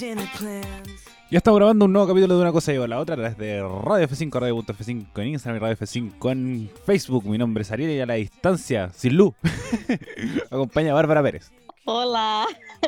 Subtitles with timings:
[0.00, 3.60] Ya estamos grabando un nuevo capítulo de Una Cosa y la Otra a través de
[3.60, 7.26] Radio F5, Radio.f5 en Instagram y Radio F5 en Facebook.
[7.26, 9.34] Mi nombre es Ariel y a la distancia, sin luz,
[10.50, 11.52] acompaña a Bárbara Pérez.
[11.84, 12.46] Hola.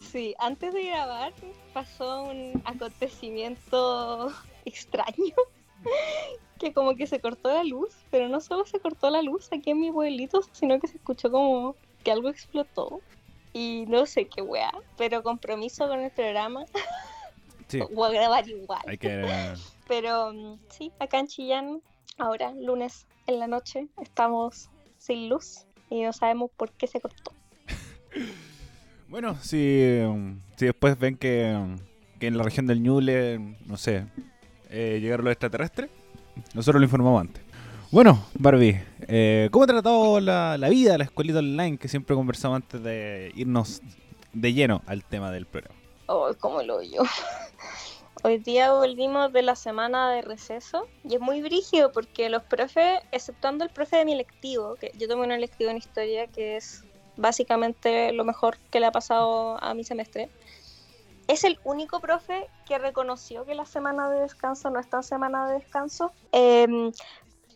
[0.00, 1.32] Sí, antes de grabar
[1.72, 4.30] pasó un acontecimiento
[4.66, 5.34] extraño,
[6.58, 9.70] que como que se cortó la luz, pero no solo se cortó la luz aquí
[9.70, 13.00] en mi pueblito, sino que se escuchó como que algo explotó.
[13.54, 16.64] Y no sé qué weá, pero compromiso con el programa.
[17.66, 18.82] Sí, Voy a grabar igual.
[18.86, 19.08] hay que...
[19.10, 19.54] eh,
[19.88, 21.80] Pero mm, sí, acá en Chillán,
[22.18, 24.68] ahora, lunes en la noche, estamos
[24.98, 27.32] sin luz y no sabemos por qué se cortó.
[29.08, 30.00] Bueno, si,
[30.56, 31.56] si después ven que,
[32.18, 34.06] que en la región del Ñuble, no sé,
[34.70, 35.88] eh, llegaron los extraterrestres,
[36.52, 37.43] nosotros lo informamos antes.
[37.94, 42.82] Bueno, Barbie, eh, ¿cómo ha tratado la, vida, la escuelita online que siempre conversamos antes
[42.82, 43.82] de irnos
[44.32, 45.78] de lleno al tema del programa?
[46.06, 47.02] Oh, como lo yo.
[48.24, 52.98] Hoy día volvimos de la semana de receso y es muy brígido porque los profes,
[53.12, 56.82] exceptuando el profe de mi electivo, que yo tomé un electivo en historia que es
[57.16, 60.30] básicamente lo mejor que le ha pasado a mi semestre,
[61.28, 65.46] es el único profe que reconoció que la semana de descanso no es tan semana
[65.48, 66.12] de descanso.
[66.32, 66.90] em,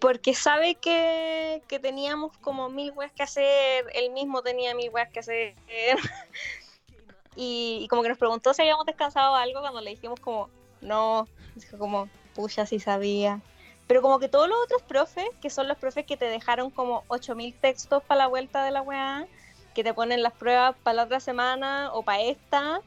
[0.01, 5.11] porque sabe que, que teníamos como mil weas que hacer, él mismo tenía mil weas
[5.11, 5.55] que hacer.
[7.37, 11.27] y, y como que nos preguntó si habíamos descansado algo cuando le dijimos como, no,
[11.55, 13.41] dijo como, pucha, sí sabía.
[13.87, 17.05] Pero como que todos los otros profes, que son los profes que te dejaron como
[17.09, 19.27] 8000 textos para la vuelta de la weá,
[19.75, 22.81] que te ponen las pruebas para la otra semana o para esta,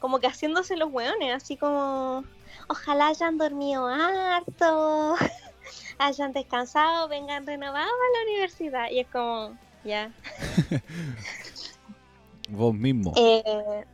[0.00, 2.24] como que haciéndose los weones, así como,
[2.68, 5.16] ojalá hayan dormido harto,
[5.98, 8.90] hayan descansado, vengan renovados a la universidad.
[8.90, 10.10] Y es como, ya.
[12.48, 13.84] Vos mismo, Eh,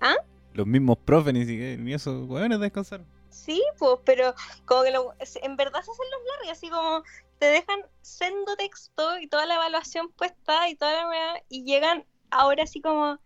[0.00, 0.16] ¿Ah?
[0.52, 3.06] los mismos profes, ni siquiera, ni esos hueones descansaron.
[3.30, 7.02] Sí, pues, pero como que lo- en verdad se hacen los largos, así como
[7.38, 12.62] te dejan sendo texto y toda la evaluación puesta y toda la y llegan ahora
[12.62, 13.18] así como,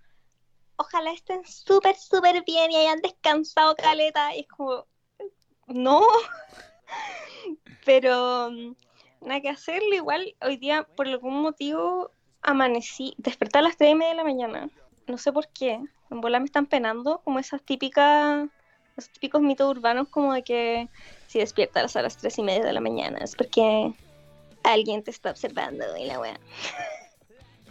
[0.76, 4.86] ojalá estén súper, súper bien y hayan descansado caleta, y es como,
[5.68, 6.04] no,
[7.84, 8.50] pero
[9.20, 12.10] nada que hacerlo, igual hoy día por algún motivo
[12.42, 14.70] amanecí, desperté a las 3 y media de la mañana,
[15.06, 15.80] no sé por qué,
[16.10, 18.48] en bola me están penando, como esas típicas
[18.96, 20.88] los típicos mitos urbanos como de que
[21.26, 23.94] si despiertas a las tres y media de la mañana es porque
[24.62, 26.38] alguien te está observando y la wea.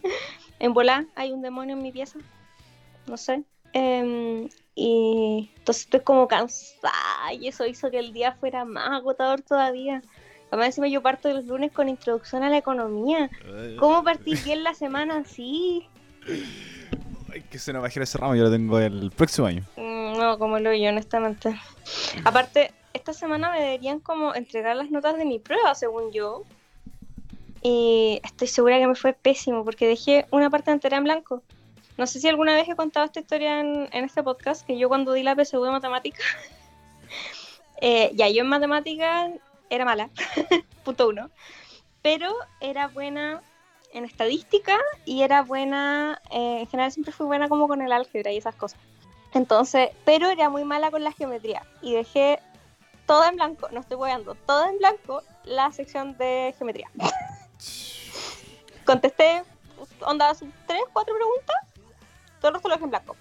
[0.59, 2.19] en bola hay un demonio en mi pieza.
[3.06, 3.44] No sé.
[3.74, 4.50] Em,
[4.81, 10.01] y entonces estoy como cansada y eso hizo que el día fuera más agotador todavía.
[10.47, 13.29] Además encima yo parto los lunes con introducción a la economía.
[13.78, 15.85] ¿Cómo partir bien la semana así?
[17.34, 19.63] Ay, que se nos bajara ese ramo, yo lo tengo el próximo año.
[19.75, 21.59] Mm, No, como lo yo, honestamente.
[22.23, 26.44] Aparte, esta semana me deberían como entregar las notas de mi prueba, según yo.
[27.61, 31.44] Y estoy segura que me fue pésimo porque dejé una parte entera en blanco.
[31.99, 35.11] No sé si alguna vez he contado esta historia en, este podcast, que yo cuando
[35.11, 36.25] di la PSU de matemáticas,
[37.81, 39.31] eh, ya yo en matemáticas
[39.69, 40.09] era mala,
[40.85, 41.29] punto uno,
[42.01, 43.41] pero era buena
[43.91, 48.31] en estadística y era buena, eh, en general siempre fui buena como con el álgebra
[48.31, 48.79] y esas cosas.
[49.33, 52.39] Entonces, pero era muy mala con la geometría y dejé
[53.07, 56.89] todo en blanco, no estoy hueando, todo en blanco la sección de geometría.
[58.85, 59.43] Contesté,
[60.05, 60.33] onda,
[60.66, 61.69] tres, cuatro preguntas,
[62.39, 63.16] todo el resto lo dejé en blanco.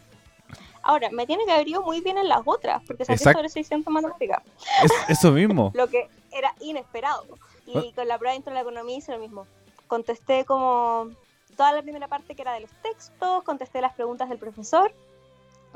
[0.83, 3.87] Ahora, me tiene que haber ido muy bien en las otras, porque saqué sobre 600
[3.87, 4.43] en matemáticas,
[4.83, 5.71] Es- eso mismo.
[5.75, 7.27] lo que era inesperado.
[7.67, 7.83] Y Ah.
[7.95, 9.47] con la prueba dentro de la economía hice lo mismo.
[9.87, 11.11] Contesté como
[11.57, 14.95] toda la primera parte que era de los textos, contesté las preguntas del profesor,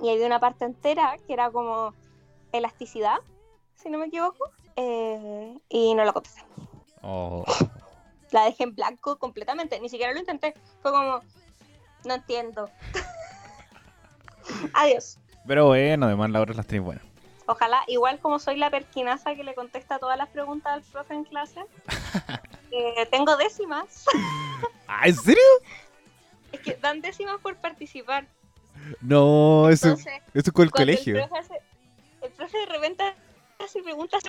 [0.03, 1.93] y había una parte entera que era como
[2.53, 3.17] elasticidad,
[3.75, 6.43] si no me equivoco, eh, y no lo contesté.
[7.03, 7.45] Oh.
[8.31, 10.55] La dejé en blanco completamente, ni siquiera lo intenté.
[10.81, 11.21] Fue como,
[12.05, 12.71] no entiendo.
[14.75, 15.19] Adiós.
[15.47, 17.05] Pero bueno, además las horas las tenéis buenas.
[17.47, 21.25] Ojalá, igual como soy la perquinaza que le contesta todas las preguntas al profe en
[21.25, 21.61] clase,
[22.71, 24.05] eh, tengo décimas.
[24.87, 25.43] ¿Ah, en serio?
[26.53, 28.27] Es que dan décimas por participar.
[29.01, 31.17] No, eso, Entonces, eso es con el colegio.
[31.19, 31.63] El profe, hace-
[32.23, 33.15] el profe de repente
[33.59, 34.23] hace preguntas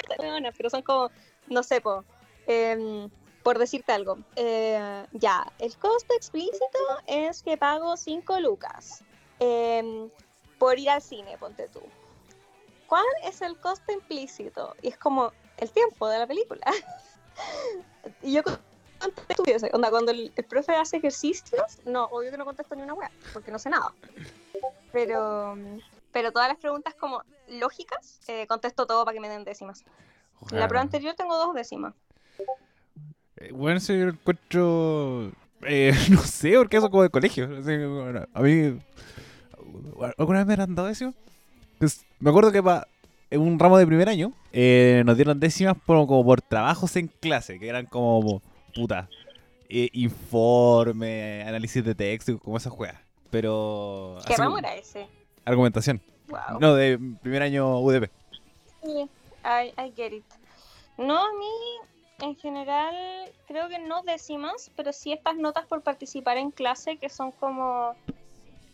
[0.58, 1.10] pero son como,
[1.48, 2.04] no sé, po,
[2.48, 3.10] em,
[3.44, 4.18] por decirte algo.
[4.36, 6.66] eh, ya, el costo explícito
[7.08, 9.04] es que pago 5 lucas
[9.40, 10.10] em,
[10.64, 11.82] por ir al cine, ponte tú.
[12.88, 14.74] ¿Cuál es el costo implícito?
[14.82, 16.62] Y es como el tiempo de la película.
[18.22, 19.68] y yo contesto.
[19.74, 23.12] Onda, cuando el, el profe hace ejercicios, no, obvio que no contesto ni una wea,
[23.34, 23.92] porque no sé nada.
[24.94, 25.58] Pero,
[26.14, 29.84] pero todas las preguntas como lógicas, eh, contesto todo para que me den décimas.
[30.50, 31.94] En la prueba anterior tengo dos décimas.
[33.36, 35.30] Eh, Bueno, si yo encuentro.
[35.64, 37.50] eh, no sé, porque eso es como de colegio.
[37.60, 38.80] Así bueno, a mí.
[40.18, 41.16] ¿Alguna vez me han dado décimas?
[41.80, 42.88] Pues, me acuerdo que pa-
[43.30, 47.08] en un ramo de primer año eh, nos dieron décimas por, como por trabajos en
[47.08, 48.42] clase, que eran como.
[48.76, 49.10] puta.
[49.70, 53.00] eh, informe, análisis de texto, como esas juegas.
[53.32, 54.18] Pero.
[54.28, 55.08] ¿Qué ramo era ese?
[55.46, 56.02] Argumentación.
[56.28, 56.60] Wow.
[56.60, 58.10] No, de primer año UDP.
[58.84, 59.10] Sí,
[59.44, 60.24] I, I get it.
[60.98, 62.96] No, a mí en general
[63.48, 67.96] creo que no décimas, pero sí estas notas por participar en clase que son como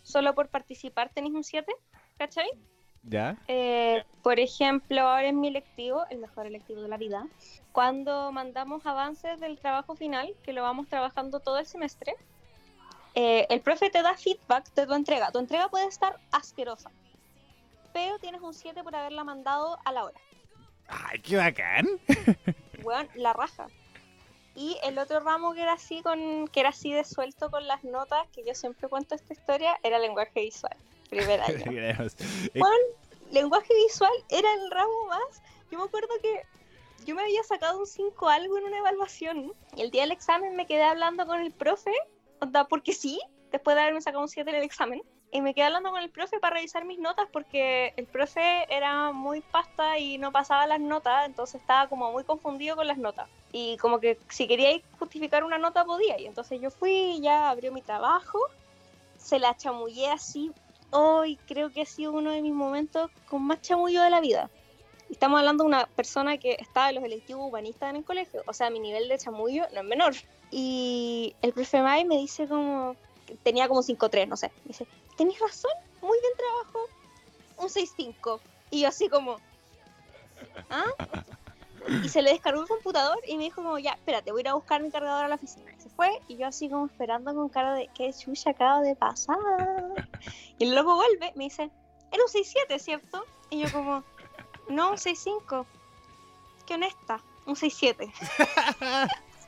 [0.09, 1.71] solo por participar tenéis un 7,
[2.17, 2.49] ¿cachai?
[3.03, 3.37] ¿Ya?
[3.47, 7.27] Eh, por ejemplo, ahora en mi lectivo, el mejor electivo de la vida,
[7.71, 12.15] cuando mandamos avances del trabajo final, que lo vamos trabajando todo el semestre,
[13.15, 15.31] eh, el profe te da feedback de tu entrega.
[15.31, 16.91] Tu entrega puede estar asquerosa,
[17.93, 20.19] pero tienes un 7 por haberla mandado a la hora.
[20.87, 21.87] ¡Ay, qué bacán!
[22.83, 23.67] Weón, la raja.
[24.59, 27.85] Y el otro ramo que era así con, que era así de suelto con las
[27.85, 30.75] notas, que yo siempre cuento esta historia, era lenguaje visual.
[31.09, 31.63] Primer año.
[31.65, 31.95] Eh,
[32.59, 32.79] Juan,
[33.31, 35.41] lenguaje visual era el ramo más.
[35.71, 36.41] Yo me acuerdo que
[37.05, 39.53] yo me había sacado un 5 algo en una evaluación.
[39.77, 41.93] Y el día del examen me quedé hablando con el profe,
[42.41, 43.17] onda, porque sí,
[43.53, 45.01] después de haberme sacado un 7 en el examen.
[45.31, 49.11] Y me quedé hablando con el profe para revisar mis notas porque el profe era
[49.11, 53.29] muy pasta y no pasaba las notas, entonces estaba como muy confundido con las notas.
[53.51, 56.19] Y como que si quería justificar una nota podía.
[56.19, 58.39] Y entonces yo fui, ya abrió mi trabajo,
[59.17, 60.51] se la chamullé así
[60.91, 64.49] hoy creo que ha sido uno de mis momentos con más chamullo de la vida.
[65.09, 68.53] Estamos hablando de una persona que estaba en los electivos humanistas en el colegio, o
[68.53, 70.13] sea, mi nivel de chamullo no es menor.
[70.51, 72.95] Y el profe May me dice como,
[73.43, 74.87] tenía como 5-3, no sé, me dice,
[75.19, 75.71] tenés razón,
[76.01, 76.79] muy bien trabajo,
[77.57, 78.39] un 6-5.
[78.71, 79.35] Y yo así como,
[80.69, 80.85] ¿ah?
[82.03, 84.47] Y se le descargó el computador y me dijo como, ya, espérate, voy a ir
[84.47, 85.69] a buscar mi cargador a la oficina.
[85.77, 88.95] Y se fue y yo así como esperando con cara de, ¿qué chucha acaba de
[88.95, 89.37] pasar?
[90.57, 91.69] Y el loco vuelve, me dice,
[92.13, 93.25] era un 6-7, ¿cierto?
[93.49, 94.05] Y yo como,
[94.69, 95.65] no, un 6-5.
[96.65, 98.09] Qué honesta, un 6-7.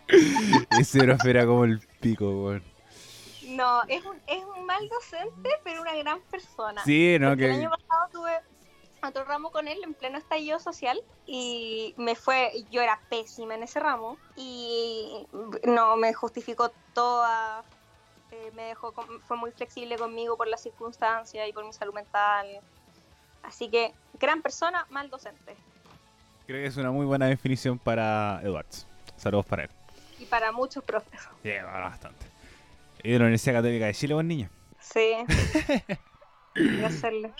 [0.81, 2.70] Ese era como el pico, weón.
[3.55, 6.83] No, es un, es un mal docente, pero una gran persona.
[6.83, 7.57] Sí, no, Porque El que.
[7.59, 8.39] año pasado tuve
[9.03, 13.63] otro ramo con él en pleno estallido social y me fue, yo era pésima en
[13.63, 15.25] ese ramo y
[15.65, 17.63] no me justificó toda,
[18.31, 21.93] eh, me dejó, con- fue muy flexible conmigo por las circunstancias y por mi salud
[21.93, 22.59] mental.
[23.43, 25.55] Así que, gran persona, mal docente.
[26.45, 28.85] Creo que es una muy buena definición para Edwards.
[29.17, 29.69] Saludos para él.
[30.19, 31.19] Y para muchos profes.
[31.41, 32.27] Sí, bastante.
[33.03, 34.49] Y de la Universidad Católica de Chile, buen niño.
[34.79, 35.13] Sí.
[36.85, 37.31] Hacerle.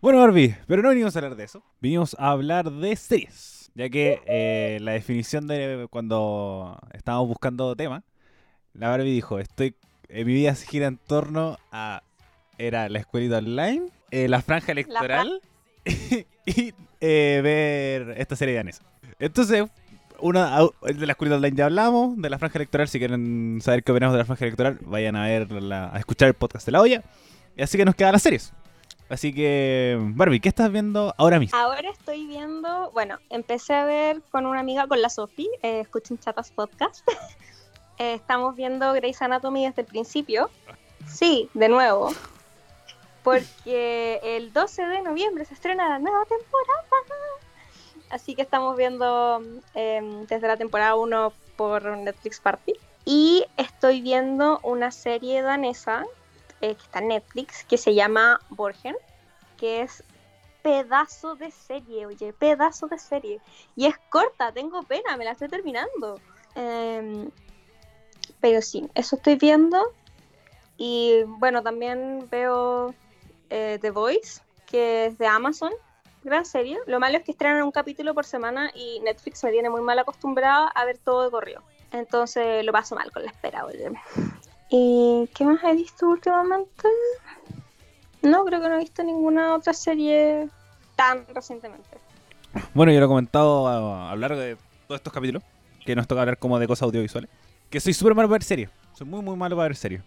[0.00, 1.62] Bueno, Barbie, pero no venimos a hablar de eso.
[1.80, 3.70] Vinimos a hablar de series.
[3.74, 8.02] Ya que eh, la definición de cuando estábamos buscando tema,
[8.72, 9.74] la Barbie dijo, estoy
[10.12, 12.02] eh, mi vida se gira en torno a
[12.58, 15.40] era la escuelita online, eh, la franja electoral
[15.84, 18.82] y eh, ver esta serie danesa.
[19.20, 19.64] Entonces,
[20.22, 23.92] una de la escuelita online ya hablamos, de la franja electoral, si quieren saber qué
[23.92, 26.80] opinamos de la franja electoral, vayan a ver la- a escuchar el podcast de la
[26.80, 27.02] olla.
[27.58, 28.52] Así que nos quedan las series.
[29.08, 31.58] Así que, Barbie, ¿qué estás viendo ahora mismo?
[31.58, 36.18] Ahora estoy viendo, bueno, empecé a ver con una amiga, con la Sofi, eh, escuchen
[36.18, 37.06] Chatas Podcast.
[38.02, 40.48] Eh, estamos viendo Grey's Anatomy desde el principio.
[41.06, 42.10] Sí, de nuevo.
[43.22, 46.82] Porque el 12 de noviembre se estrena la nueva temporada.
[48.10, 49.42] Así que estamos viendo
[49.74, 52.74] eh, desde la temporada 1 por Netflix Party.
[53.04, 56.04] Y estoy viendo una serie danesa
[56.60, 58.96] eh, que está en Netflix que se llama Borgen,
[59.56, 60.04] que es
[60.62, 63.40] pedazo de serie, oye, pedazo de serie.
[63.76, 66.20] Y es corta, tengo pena, me la estoy terminando.
[66.54, 67.30] Em,
[68.40, 69.92] pero sí, eso estoy viendo.
[70.76, 72.94] Y bueno, también veo
[73.48, 75.72] eh, The Voice, que es de Amazon.
[76.22, 76.78] Gran serie.
[76.86, 79.98] Lo malo es que estrenan un capítulo por semana y Netflix me tiene muy mal
[79.98, 81.62] acostumbrada a ver todo de corrido.
[81.92, 83.90] Entonces lo paso mal con la espera, oye.
[84.68, 86.88] ¿Y qué más he visto últimamente?
[88.22, 90.48] No, creo que no he visto ninguna otra serie
[90.94, 91.88] tan recientemente.
[92.74, 95.42] Bueno, yo lo he comentado a, a lo largo de todos estos capítulos,
[95.86, 97.30] que nos toca hablar como de cosas audiovisuales,
[97.70, 98.70] que soy súper malo para ver series.
[98.92, 100.02] Soy muy, muy malo para ver series.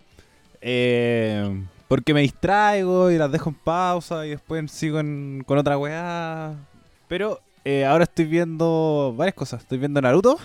[0.62, 5.78] Eh, porque me distraigo y las dejo en pausa y después sigo en- con otra
[5.78, 6.56] weá.
[7.08, 9.62] Pero eh, ahora estoy viendo varias cosas.
[9.62, 10.38] Estoy viendo Naruto.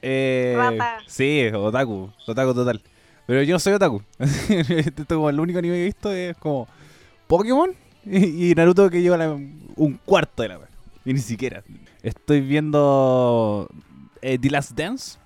[0.00, 0.98] Eh, Rata.
[1.06, 2.10] sí, otaku.
[2.26, 2.82] Otaku total.
[3.26, 4.02] Pero yo no soy otaku.
[4.18, 6.66] Esto como el único anime que he visto es como
[7.26, 7.70] Pokémon
[8.04, 10.68] Y, y Naruto que lleva la- un cuarto de la wea.
[11.04, 11.62] Y ni siquiera.
[12.02, 13.68] Estoy viendo
[14.20, 15.18] eh, The Last Dance,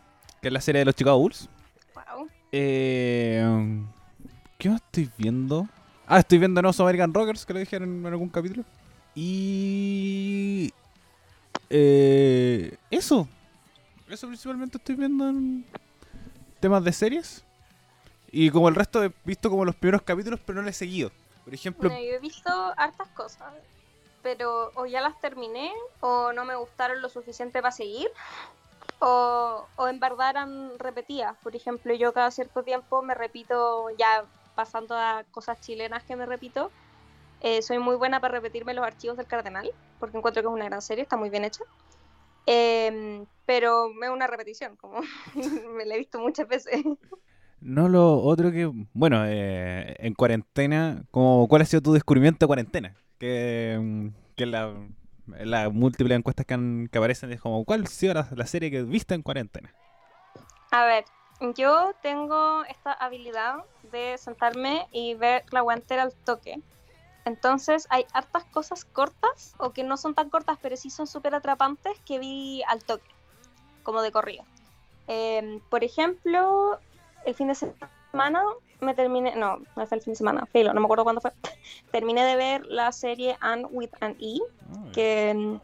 [0.42, 1.48] que es la serie de los Chicago Bulls.
[1.94, 2.28] Wow.
[2.52, 3.42] Eh,
[4.58, 5.68] ¿Qué más estoy viendo?
[6.06, 8.64] Ah, estoy viendo No American Rockers, que lo dijeron en algún capítulo.
[9.14, 10.72] Y...
[11.68, 13.28] eh, eso.
[14.08, 15.64] Eso principalmente estoy viendo en
[16.60, 17.44] temas de series.
[18.30, 21.10] Y como el resto he visto como los primeros capítulos, pero no lo he seguido.
[21.44, 23.52] Por ejemplo, Bueno, yo he visto hartas cosas,
[24.22, 28.08] pero o ya las terminé, o no me gustaron lo suficiente para seguir,
[29.00, 31.36] o, o en verdad eran repetidas.
[31.42, 34.24] Por ejemplo, yo cada cierto tiempo me repito, ya
[34.56, 36.72] pasando a cosas chilenas que me repito,
[37.40, 39.70] eh, soy muy buena para repetirme los archivos del Cardenal,
[40.00, 41.64] porque encuentro que es una gran serie, está muy bien hecha.
[42.46, 45.00] Em, pero es una repetición, como
[45.76, 46.84] me la he visto muchas veces.
[47.60, 48.70] no lo otro que...
[48.92, 52.96] Bueno, eh, en cuarentena, como, ¿cuál ha sido tu descubrimiento de cuarentena?
[53.18, 54.74] Que, mm, que la,
[55.26, 58.70] las múltiples encuestas que, han- que aparecen es como, ¿cuál ha sido la, la serie
[58.70, 59.74] que viste en cuarentena?
[60.70, 61.04] A ver,
[61.40, 63.56] yo tengo esta habilidad
[63.92, 66.60] de sentarme y ver la wea entera al toque.
[67.24, 71.34] Entonces hay hartas cosas cortas o que no son tan cortas pero sí son súper
[71.34, 73.10] atrapantes que vi al toque,
[73.82, 74.44] como de corrido.
[75.08, 76.78] Em, por ejemplo,
[77.24, 78.42] el fin de semana
[78.80, 81.32] me terminé, no, no fue el fin de semana, filo, no me acuerdo cuándo fue.
[81.90, 84.38] terminé de ver la serie Anne with an E,
[84.92, 85.60] que mm,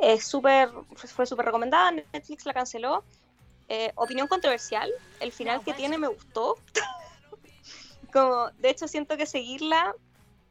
[0.00, 3.04] es súper, fue súper recomendada, Netflix la canceló.
[3.68, 4.90] Eh, opinión controversial,
[5.20, 6.56] el final que tiene me gustó.
[8.12, 9.94] Como, de hecho, siento que seguirla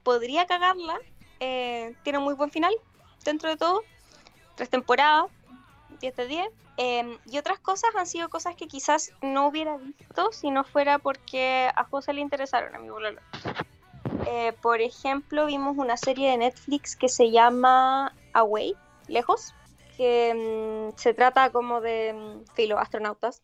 [0.03, 0.99] podría cagarla.
[1.39, 2.73] Eh, tiene un muy buen final,
[3.23, 3.81] dentro de todo.
[4.55, 5.31] Tres temporadas,
[5.99, 6.49] 10 de 10.
[6.77, 10.97] Eh, y otras cosas han sido cosas que quizás no hubiera visto si no fuera
[10.97, 13.21] porque a José le interesaron a mi bololo.
[14.25, 18.75] Eh, por ejemplo, vimos una serie de Netflix que se llama Away,
[19.07, 19.53] Lejos,
[19.97, 23.41] que mm, se trata como de mm, filo, astronautas,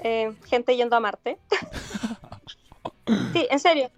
[0.00, 1.38] eh, gente yendo a Marte.
[3.32, 3.90] sí, en serio.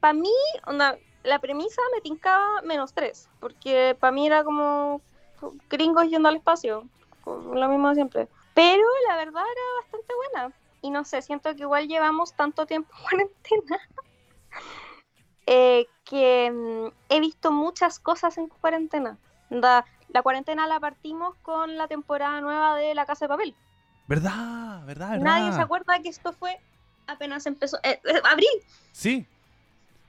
[0.00, 0.32] para mí,
[0.66, 5.00] onda, la premisa me tincaba menos tres, porque para mí era como
[5.68, 6.88] gringos yendo al espacio,
[7.26, 8.28] lo mismo de siempre.
[8.54, 10.54] Pero la verdad era bastante buena.
[10.80, 13.80] Y no sé, siento que igual llevamos tanto tiempo en cuarentena
[15.46, 19.18] eh, que mm, he visto muchas cosas en cuarentena.
[19.50, 23.54] Da, la cuarentena la partimos con la temporada nueva de La Casa de Papel.
[24.06, 24.84] ¿Verdad?
[24.86, 25.10] ¿Verdad?
[25.10, 25.18] ¿Verdad?
[25.18, 26.60] Nadie se acuerda que esto fue
[27.08, 27.78] apenas empezó.
[27.82, 28.48] Eh, eh, abril.
[28.92, 29.26] Sí.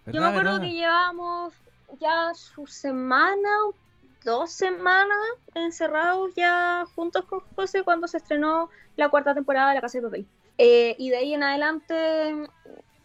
[0.06, 1.56] Yo me acuerdo que llevábamos
[2.00, 3.50] ya su semana,
[4.24, 5.18] dos semanas
[5.56, 10.04] encerrados ya juntos con José cuando se estrenó la cuarta temporada de La Casa de
[10.04, 10.28] Papel.
[10.60, 12.48] Eh, y de ahí en adelante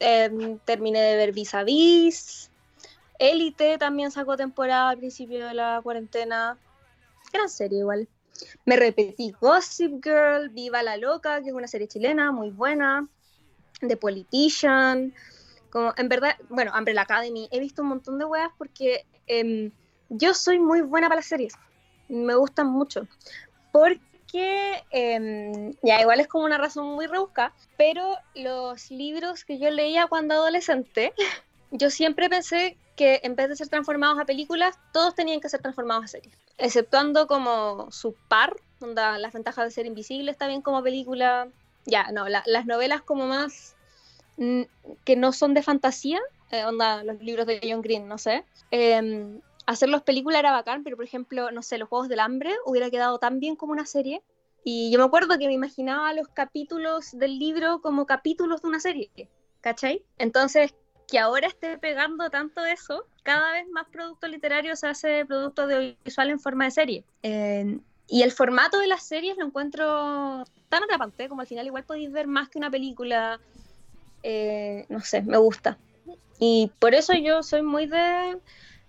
[0.00, 2.50] eh, terminé de ver Vis a Vis.
[3.18, 6.58] Élite también sacó temporada al principio de la cuarentena.
[7.32, 8.08] Gran serie igual.
[8.64, 13.08] Me repetí Gossip Girl, Viva la Loca, que es una serie chilena muy buena.
[13.80, 15.14] The Politician.
[15.70, 17.48] Como, en verdad, bueno, Umbrella Academy.
[17.50, 19.70] He visto un montón de weas porque eh,
[20.08, 21.54] yo soy muy buena para las series.
[22.08, 23.06] Me gustan mucho.
[23.72, 29.70] Porque, eh, ya, igual es como una razón muy rebuscada, pero los libros que yo
[29.70, 31.12] leía cuando adolescente,
[31.70, 35.62] yo siempre pensé que en vez de ser transformados a películas, todos tenían que ser
[35.62, 36.36] transformados a series.
[36.60, 41.48] Exceptuando como su par, onda, las ventajas de ser invisible está bien como película.
[41.86, 43.74] Ya, no, la, las novelas como más
[45.04, 46.18] que no son de fantasía,
[46.50, 48.44] eh, onda, los libros de John Green, no sé.
[48.70, 52.90] Eh, hacerlos película era bacán, pero por ejemplo, no sé, los Juegos del Hambre hubiera
[52.90, 54.22] quedado tan bien como una serie.
[54.64, 58.80] Y yo me acuerdo que me imaginaba los capítulos del libro como capítulos de una
[58.80, 59.10] serie,
[59.60, 60.04] ¿cachai?
[60.18, 60.74] Entonces,
[61.10, 66.30] que ahora esté pegando tanto eso, cada vez más producto literario se hace producto audiovisual
[66.30, 67.04] en forma de serie.
[67.22, 71.84] Eh, y el formato de las series lo encuentro tan atrapante, como al final igual
[71.84, 73.40] podéis ver más que una película.
[74.22, 75.78] Eh, no sé, me gusta.
[76.38, 78.38] Y por eso yo soy muy de,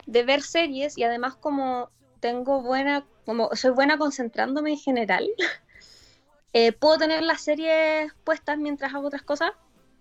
[0.05, 5.27] de ver series y además como tengo buena, como soy buena concentrándome en general,
[6.53, 9.51] eh, puedo tener las series puestas mientras hago otras cosas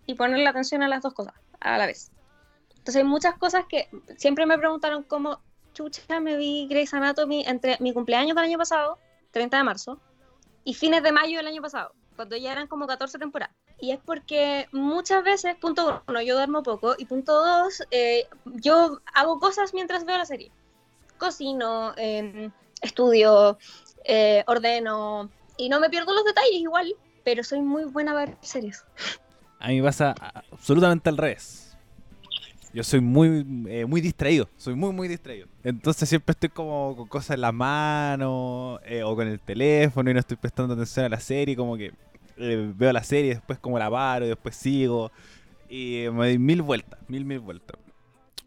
[0.07, 2.11] y ponerle atención a las dos cosas a la vez.
[2.71, 5.41] Entonces hay muchas cosas que siempre me preguntaron cómo
[5.73, 8.99] chucha me vi Grey's Anatomy entre mi cumpleaños del año pasado,
[9.31, 10.01] 30 de marzo,
[10.65, 13.55] y fines de mayo del año pasado, cuando ya eran como 14 temporadas.
[13.79, 19.01] Y es porque muchas veces, punto uno, yo duermo poco, y punto dos, eh, yo
[19.15, 20.53] hago cosas mientras veo la serie.
[21.19, 22.51] Cocino, eh,
[22.83, 23.59] estudio,
[24.05, 28.37] eh, ordeno, y no me pierdo los detalles igual, pero soy muy buena a ver
[28.41, 28.85] series.
[29.61, 30.15] A mí me pasa
[30.51, 31.77] absolutamente al revés.
[32.73, 35.49] yo soy muy, eh, muy distraído, soy muy, muy distraído.
[35.63, 40.15] Entonces siempre estoy como con cosas en la mano eh, o con el teléfono y
[40.15, 41.93] no estoy prestando atención a la serie, como que
[42.39, 45.13] eh, veo la serie, después como la paro y después sigo.
[45.69, 47.77] Y me doy mil vueltas, mil, mil vueltas.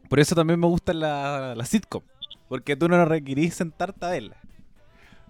[0.10, 2.01] Por eso también me gusta la, la sitcom,
[2.50, 4.38] porque tú no requerís sentarte a verla.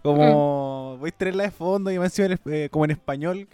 [0.02, 2.38] Como voy a tenerla de fondo y me encima
[2.70, 3.48] como en español,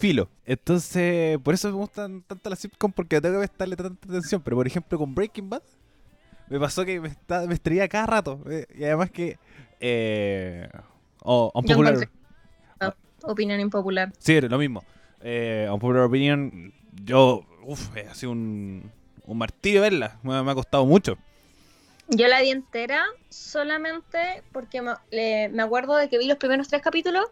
[0.00, 0.28] filo.
[0.46, 4.40] Entonces, por eso me gustan tanto las sitcom porque tengo que prestarle tanta atención.
[4.42, 5.62] Pero por ejemplo, con Breaking Bad,
[6.48, 8.40] me pasó que me, está, me estrellaba cada rato.
[8.50, 9.38] eh, y además que.
[9.78, 10.68] Eh,
[11.22, 12.10] oh, unpopular- encontré-
[13.22, 14.10] Opinión impopular.
[14.18, 14.82] Sí, lo mismo.
[15.20, 16.72] Eh, Unpopular Opinion,
[17.04, 17.44] yo.
[17.64, 18.90] Uf, ha sido un,
[19.26, 20.18] un martirio verla.
[20.22, 21.18] Me, me ha costado mucho.
[22.08, 26.68] Yo la vi entera solamente porque me, le- me acuerdo de que vi los primeros
[26.68, 27.26] tres capítulos,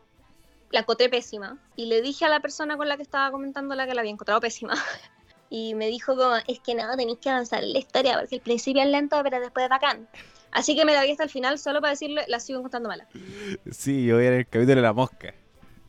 [0.70, 1.58] la encontré pésima.
[1.76, 4.12] Y le dije a la persona con la que estaba comentando la que la había
[4.12, 4.74] encontrado pésima.
[5.50, 8.42] Y me dijo como, es que no, tenéis que avanzar en la historia porque el
[8.42, 10.06] principio es lento, pero después es bacán.
[10.50, 13.08] Así que me la vi hasta el final solo para decirle, la sigo encontrando mala.
[13.70, 15.34] Sí, yo voy en el capítulo de la mosca.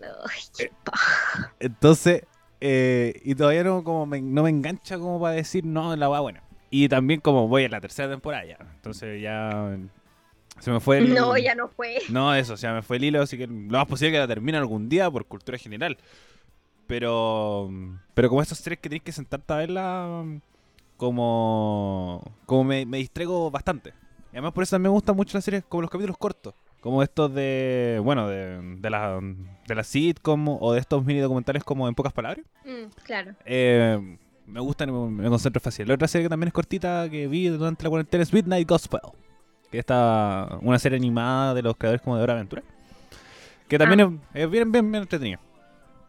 [0.01, 1.53] Ay, Eh, qué paja.
[1.59, 2.23] Entonces,
[2.61, 6.21] eh, y todavía no, como me, no me engancha como para decir, no, la va
[6.21, 6.43] buena.
[6.69, 8.57] Y también como voy en la tercera temporada ya.
[8.75, 9.77] Entonces ya
[10.59, 11.13] se me fue el...
[11.13, 11.99] No, ya no fue.
[12.09, 14.27] No, eso, o sea, me fue el hilo, así que lo más posible que la
[14.27, 15.97] termine algún día por cultura general.
[16.87, 17.69] Pero
[18.13, 20.25] pero como estos series que tenéis que sentarte a verla,
[20.97, 23.93] como, como me, me distraigo bastante.
[24.31, 26.53] Y además por eso también me gustan mucho las series como los capítulos cortos.
[26.81, 29.19] Como estos de, bueno, de, de la,
[29.67, 32.45] de la sitcom o de estos mini documentales como en pocas palabras.
[32.63, 33.33] Mm, claro.
[33.45, 35.87] Eh, me gustan y me, me concentro fácil.
[35.87, 39.01] La otra serie que también es cortita que vi durante la cuarentena es Midnight Gospel.
[39.71, 42.63] Que está una serie animada de los creadores como de Hora Aventura.
[43.67, 43.99] Que también
[44.33, 45.39] es, es bien, bien, bien entretenida.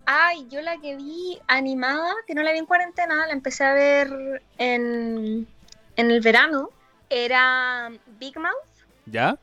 [0.07, 3.75] Ay, yo la que vi animada, que no la vi en cuarentena, la empecé a
[3.75, 5.47] ver en,
[5.97, 6.71] en el verano,
[7.11, 8.55] era Big Mouth,
[9.07, 9.39] ¿Ya?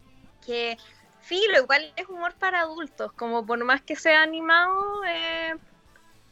[0.46, 0.78] que
[1.22, 5.56] filo, igual es humor para adultos, como por más que sea animado, eh,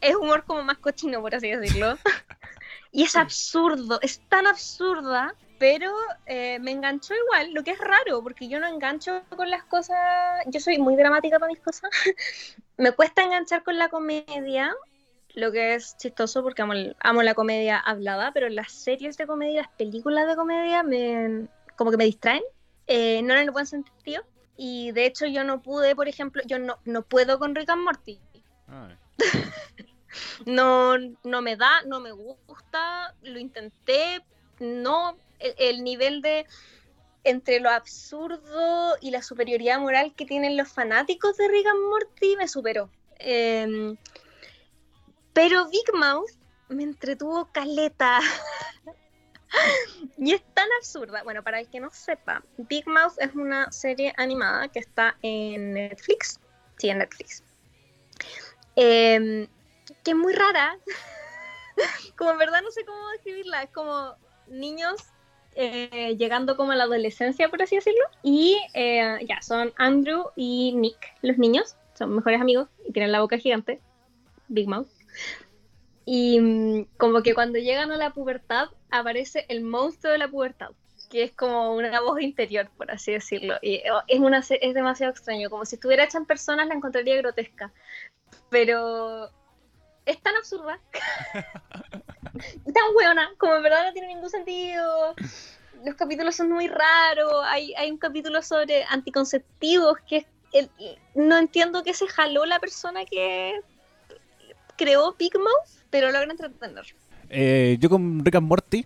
[0.01, 1.97] es humor como más cochino, por así decirlo.
[2.91, 5.91] y es absurdo, es tan absurda, pero
[6.25, 9.97] eh, me enganchó igual, lo que es raro, porque yo no engancho con las cosas,
[10.47, 11.89] yo soy muy dramática para mis cosas.
[12.77, 14.73] me cuesta enganchar con la comedia,
[15.33, 19.61] lo que es chistoso porque amo, amo la comedia hablada, pero las series de comedia,
[19.61, 22.43] las películas de comedia, me, como que me distraen,
[22.87, 24.23] eh, no en el buen sentido.
[24.57, 27.83] Y de hecho yo no pude, por ejemplo, yo no, no puedo con Rick and
[27.83, 28.19] Morty.
[28.67, 28.97] Ay.
[30.45, 34.23] No, no me da, no me gusta, lo intenté,
[34.59, 36.45] no, el, el nivel de
[37.25, 42.37] entre lo absurdo y la superioridad moral que tienen los fanáticos de Rick and Morty
[42.37, 42.89] me superó.
[43.17, 43.97] Em,
[45.33, 46.29] pero Big Mouth
[46.69, 48.19] me entretuvo caleta.
[50.17, 51.23] y es tan absurda.
[51.23, 55.73] Bueno, para el que no sepa, Big Mouth es una serie animada que está en
[55.73, 56.39] Netflix.
[56.77, 57.43] Sí, en Netflix.
[58.75, 59.47] Em,
[60.03, 60.77] que es muy rara.
[62.17, 63.63] como en verdad no sé cómo describirla.
[63.63, 64.15] Es como
[64.47, 65.01] niños
[65.55, 68.03] eh, llegando como a la adolescencia, por así decirlo.
[68.23, 71.75] Y eh, ya, son Andrew y Nick, los niños.
[71.93, 73.79] Son mejores amigos y tienen la boca gigante.
[74.47, 74.87] Big Mouth.
[76.05, 80.71] Y mm, como que cuando llegan a la pubertad aparece el monstruo de la pubertad,
[81.09, 83.55] que es como una voz interior, por así decirlo.
[83.61, 87.17] Y oh, es, una, es demasiado extraño, como si estuviera hecha en personas la encontraría
[87.17, 87.71] grotesca.
[88.49, 89.29] Pero
[90.05, 90.79] es tan absurda,
[92.73, 95.15] tan buena, como en verdad no tiene ningún sentido.
[95.85, 100.69] Los capítulos son muy raros, hay, hay un capítulo sobre anticonceptivos que es el-
[101.15, 103.53] no entiendo qué se jaló la persona que
[104.77, 106.85] creó Big Mouth, pero logra entretener.
[107.29, 108.85] Eh, yo con Rick and Morty,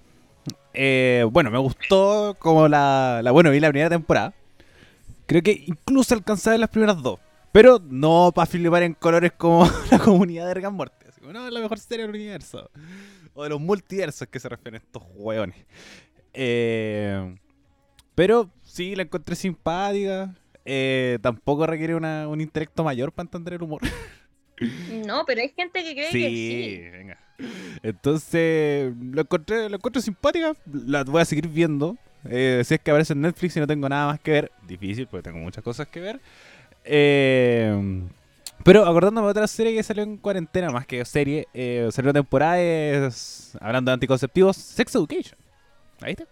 [0.73, 3.31] eh, bueno, me gustó como la, la.
[3.31, 4.33] Bueno, vi la primera temporada.
[5.25, 7.19] Creo que incluso alcanzé a ver las primeras dos.
[7.51, 11.05] Pero no para flipar en colores como la comunidad de Rick and Morty.
[11.07, 12.69] Así como, no, es la mejor serie del universo.
[13.39, 15.55] O de los multiversos que se refieren estos hueones.
[16.33, 17.37] Eh,
[18.15, 20.35] pero sí, la encontré simpática.
[20.65, 23.81] Eh, tampoco requiere una- un intelecto mayor para entender el humor.
[25.07, 26.89] No, pero hay gente que cree Sí, que sí.
[26.91, 27.17] venga.
[27.81, 30.53] Entonces, lo encontré, lo encontré simpática.
[30.85, 31.95] La voy a seguir viendo.
[32.25, 34.51] Eh, si es que aparece en Netflix y no tengo nada más que ver.
[34.67, 36.19] Difícil, porque tengo muchas cosas que ver.
[36.83, 38.03] Eh,
[38.63, 42.59] pero acordándome de otra serie que salió en cuarentena, más que serie, eh, salió temporada,
[42.59, 45.37] es, hablando de anticonceptivos, Sex Education.
[46.01, 46.25] ¿Ahí está?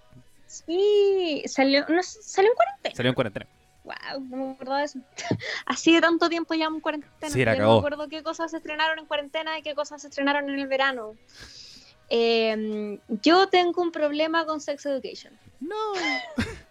[0.46, 2.96] Sí, salió, no, salió en cuarentena.
[2.96, 3.48] Salió en cuarentena.
[3.84, 5.00] Wow, no me acordaba de eso.
[5.66, 7.30] Así de tanto tiempo ya en cuarentena.
[7.30, 10.02] Sí, la Yo no me acuerdo qué cosas se estrenaron en cuarentena y qué cosas
[10.02, 11.14] se estrenaron en el verano.
[12.10, 15.34] Em, yo tengo un problema con Sex Education.
[15.60, 15.76] No.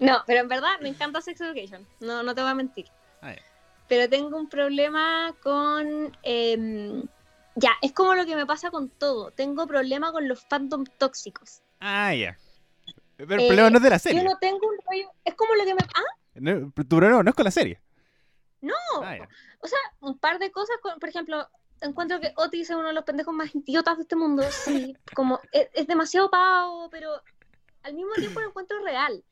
[0.00, 1.86] No, pero en verdad me encanta Sex Education.
[2.00, 2.86] No, no te voy a mentir.
[3.22, 3.42] Ah, ya.
[3.88, 6.16] Pero tengo un problema con.
[6.22, 7.02] em,
[7.56, 9.30] ya, es como lo que me pasa con todo.
[9.30, 11.62] Tengo problema con los fandom tóxicos.
[11.80, 12.36] Ah, ya.
[13.16, 14.22] Pero el Eh, problema no es de la serie.
[14.22, 15.10] Yo no tengo un rollo.
[15.24, 15.80] Es como lo que me.
[15.94, 16.02] Ah,
[16.34, 17.80] No, tu problema no es con la serie.
[18.60, 18.74] no.
[19.02, 19.18] Ah.
[19.60, 20.76] O sea, un par de cosas.
[20.82, 21.48] con- por ejemplo,
[21.80, 24.42] encuentro que Otis es uno de los pendejos más idiotas de este mundo.
[24.50, 27.10] Sí, como es, es demasiado pavo, pero
[27.82, 29.22] al mismo tiempo lo encuentro real.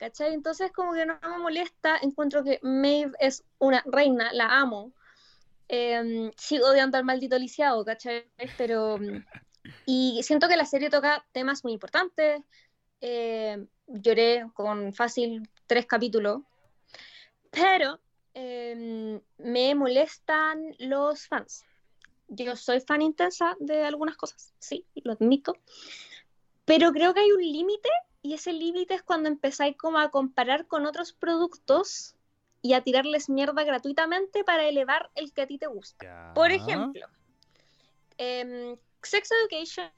[0.00, 1.98] Entonces, como que no me molesta.
[2.02, 4.92] Encuentro que Maeve es una reina, la amo.
[5.68, 8.26] Eh, sigo odiando al maldito lisiado, ¿cachai?
[8.56, 8.98] Pero.
[9.86, 12.42] Y siento que la serie toca temas muy importantes.
[13.00, 16.42] Eh, lloré con fácil tres capítulos.
[17.50, 18.00] Pero
[18.34, 21.64] eh, me molestan los fans.
[22.28, 25.56] Yo soy fan intensa de algunas cosas, sí, lo admito.
[26.64, 27.88] Pero creo que hay un límite
[28.22, 32.14] y ese límite es cuando empezáis como a comparar con otros productos
[32.62, 36.04] y a tirarles mierda gratuitamente para elevar el que a ti te gusta.
[36.04, 36.32] Ya.
[36.34, 37.06] Por ejemplo,
[38.18, 39.90] em, Sex Education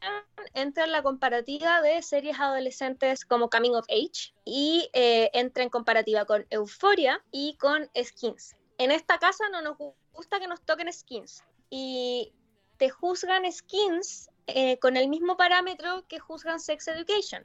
[0.54, 5.70] entra en la comparativa de series adolescentes como Coming of Age y eh, entra en
[5.70, 8.54] comparativa con Euphoria y con Skins.
[8.78, 12.32] En esta casa no nos gu- gusta que nos toquen Skins y
[12.76, 17.44] te juzgan Skins eh, con el mismo parámetro que juzgan Sex Education.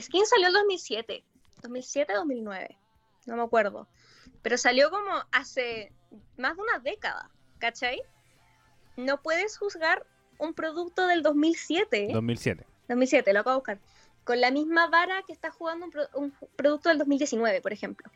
[0.00, 1.24] Skins salió en 2007,
[1.62, 2.78] 2007, 2009,
[3.26, 3.88] no me acuerdo,
[4.42, 5.92] pero salió como hace
[6.36, 8.02] más de una década, ¿cachai?
[8.96, 10.06] No puedes juzgar
[10.38, 12.66] un producto del 2007, 2007.
[12.88, 13.78] 2007, lo acabo de buscar,
[14.24, 18.10] con la misma vara que está jugando un, pro- un producto del 2019, por ejemplo.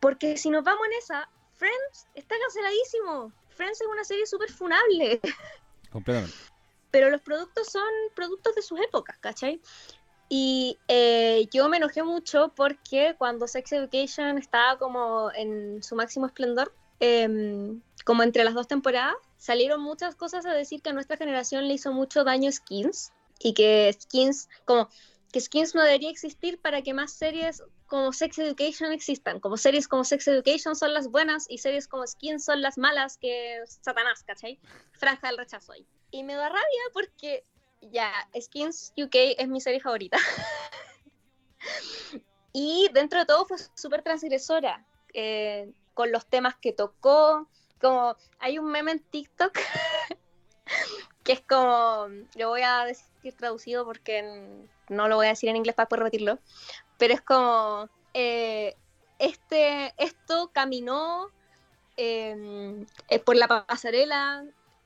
[0.00, 3.32] Porque si nos vamos en esa, Friends está canceladísimo.
[3.50, 5.20] Friends es una serie súper funable,
[5.90, 6.34] Completamente.
[6.90, 9.60] pero los productos son productos de sus épocas, ¿cachai?
[10.28, 16.26] Y eh, yo me enojé mucho porque cuando Sex Education estaba como en su máximo
[16.26, 21.16] esplendor, em, como entre las dos temporadas, salieron muchas cosas a decir que a nuestra
[21.16, 24.88] generación le hizo mucho daño Skins y que Skins, como
[25.32, 29.38] que Skins no debería existir para que más series como Sex Education existan.
[29.38, 33.16] Como series como Sex Education son las buenas y series como Skins son las malas
[33.18, 34.58] que Satanás, ¿cachai?
[34.92, 35.86] Franja del rechazo ahí.
[36.10, 37.44] Y me da rabia porque
[37.90, 40.18] ya, Skins UK es mi serie favorita.
[42.52, 47.48] y dentro de todo fue súper transgresora eh, con los temas que tocó.
[47.80, 49.52] Como hay un meme en TikTok
[51.26, 54.22] que es como, lo voy a decir traducido porque
[54.88, 56.38] no lo voy a decir en inglés para poder repetirlo,
[56.98, 58.76] pero es como, eh,
[59.18, 61.28] este, esto caminó
[61.96, 64.44] eh, eh, por la pasarela,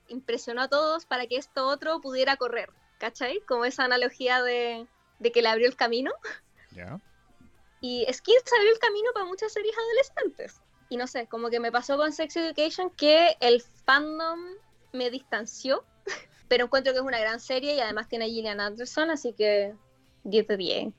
[0.08, 3.40] impresionó a todos para que esto otro pudiera correr, ¿cachai?
[3.48, 4.86] Como esa analogía de,
[5.18, 6.12] de que le abrió el camino.
[6.70, 7.00] Ya.
[7.80, 10.60] Y Skins abrió el camino para muchas series adolescentes.
[10.90, 14.40] Y no sé, como que me pasó con Sex Education que el fandom
[14.92, 15.84] me distanció,
[16.48, 19.74] pero encuentro que es una gran serie y además tiene a Gillian Anderson, así que
[20.24, 20.94] 10 de 10.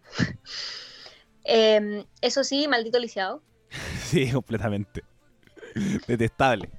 [1.44, 3.42] Em, eso sí, maldito lisiado.
[4.12, 5.06] Sí, completamente.
[6.06, 6.70] Detestable.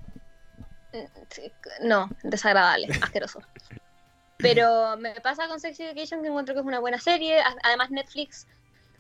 [1.31, 3.41] Sí, No, desagradable, asqueroso.
[4.43, 7.39] Pero me pasa con Sex Education que encuentro que es una buena serie.
[7.65, 8.47] Además, Netflix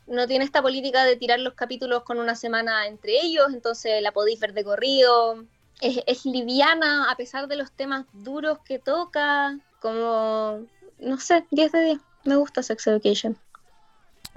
[0.06, 4.12] no tiene esta política de tirar los capítulos con una semana entre ellos, entonces la
[4.12, 5.44] podéis ver de corrido.
[5.80, 9.58] Es, es liviana a pesar de los temas duros que toca.
[9.80, 10.64] Como,
[10.98, 11.98] no sé, 10 de 10.
[12.24, 13.36] Me gusta Sex Education.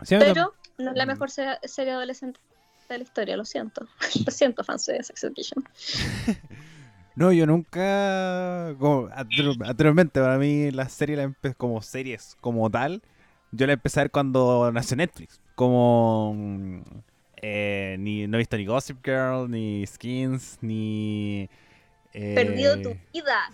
[0.04, 1.10] Sí, Pero no es la Mm.
[1.10, 2.40] mejor se- serie adolescente
[2.90, 3.88] de la historia, lo siento.
[4.26, 5.68] Lo siento, fans de Sex Education.
[7.16, 8.76] No, yo nunca.
[8.80, 13.02] Como, anter- anteriormente, para mí, la serie la como series como tal,
[13.52, 15.40] yo la empecé a ver cuando nació Netflix.
[15.56, 16.34] Como.
[16.36, 16.82] mm,
[17.42, 21.50] eh, ni, no he visto ni Gossip Girl, ni Skins, ni.
[22.14, 23.50] eh, Perdido tu vida.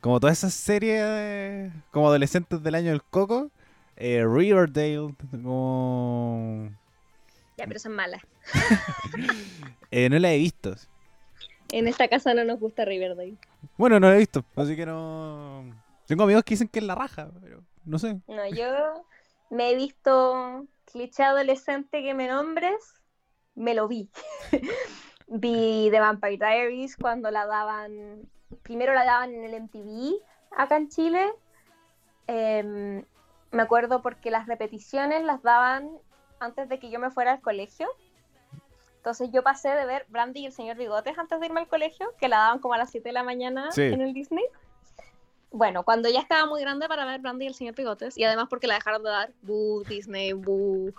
[0.00, 3.50] Como todas esas series como adolescentes del año del coco.
[3.96, 6.70] eh, Riverdale, como.
[7.56, 8.22] Ya, pero son malas.
[9.90, 10.74] eh, no la he visto.
[11.70, 13.36] En esta casa no nos gusta Riverdale.
[13.76, 15.64] Bueno, no la he visto, así que no.
[16.06, 18.20] Tengo amigos que dicen que es la raja, pero no sé.
[18.26, 19.04] No, yo
[19.50, 22.94] me he visto cliché adolescente que me nombres,
[23.54, 24.08] me lo vi.
[25.26, 28.28] vi The Vampire Diaries cuando la daban,
[28.62, 30.14] primero la daban en el MTV
[30.56, 31.32] acá en Chile.
[32.26, 33.04] Em,
[33.50, 35.90] me acuerdo porque las repeticiones las daban
[36.40, 37.88] antes de que yo me fuera al colegio.
[39.08, 42.12] Entonces yo pasé de ver Brandy y el señor Bigotes antes de irme al colegio,
[42.20, 43.80] que la daban como a las 7 de la mañana Sí.
[43.84, 44.44] en el Disney.
[45.50, 48.48] bueno, cuando ya estaba muy grande para ver Brandy y el señor Bigotes, y además
[48.50, 50.92] porque la dejaron de dar, boo, Disney, boo,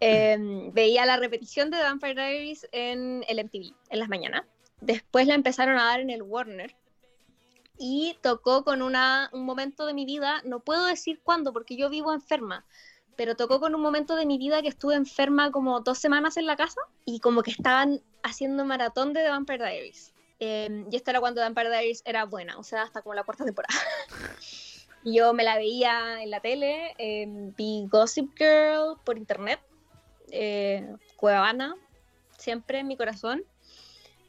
[0.00, 4.42] em, veía la repetición de Vampire Diaries en el MTV, en las mañanas.
[4.80, 6.74] Después la empezaron a dar en el Warner.
[7.78, 11.88] Y tocó con una, un momento de mi vida, no puedo decir cuándo porque yo
[11.88, 12.64] vivo enferma,
[13.18, 16.46] pero tocó con un momento de mi vida que estuve enferma como dos semanas en
[16.46, 20.14] la casa y como que estaban haciendo maratón de The Vampire Diaries.
[20.38, 23.44] Eh, y esto era cuando Vampire Diaries era buena, o sea, hasta como la cuarta
[23.44, 23.74] temporada.
[25.04, 27.26] yo me la veía en la tele, eh,
[27.56, 29.58] vi Gossip Girl por internet,
[30.30, 31.74] eh, Cuevana,
[32.38, 33.42] siempre en mi corazón.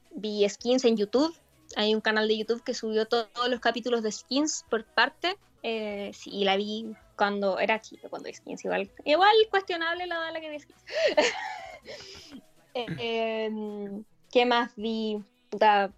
[0.09, 1.31] Vi Skins en YouTube,
[1.75, 5.37] hay un canal de YouTube que subió todos los capítulos de Skins por parte.
[5.61, 8.63] Eh, sí, la vi cuando era chica, cuando vi Skins.
[8.63, 10.83] Igual, igual cuestionable la de la que Skins.
[12.73, 15.21] eh, em, ¿Qué más vi?
[15.49, 15.91] Puta,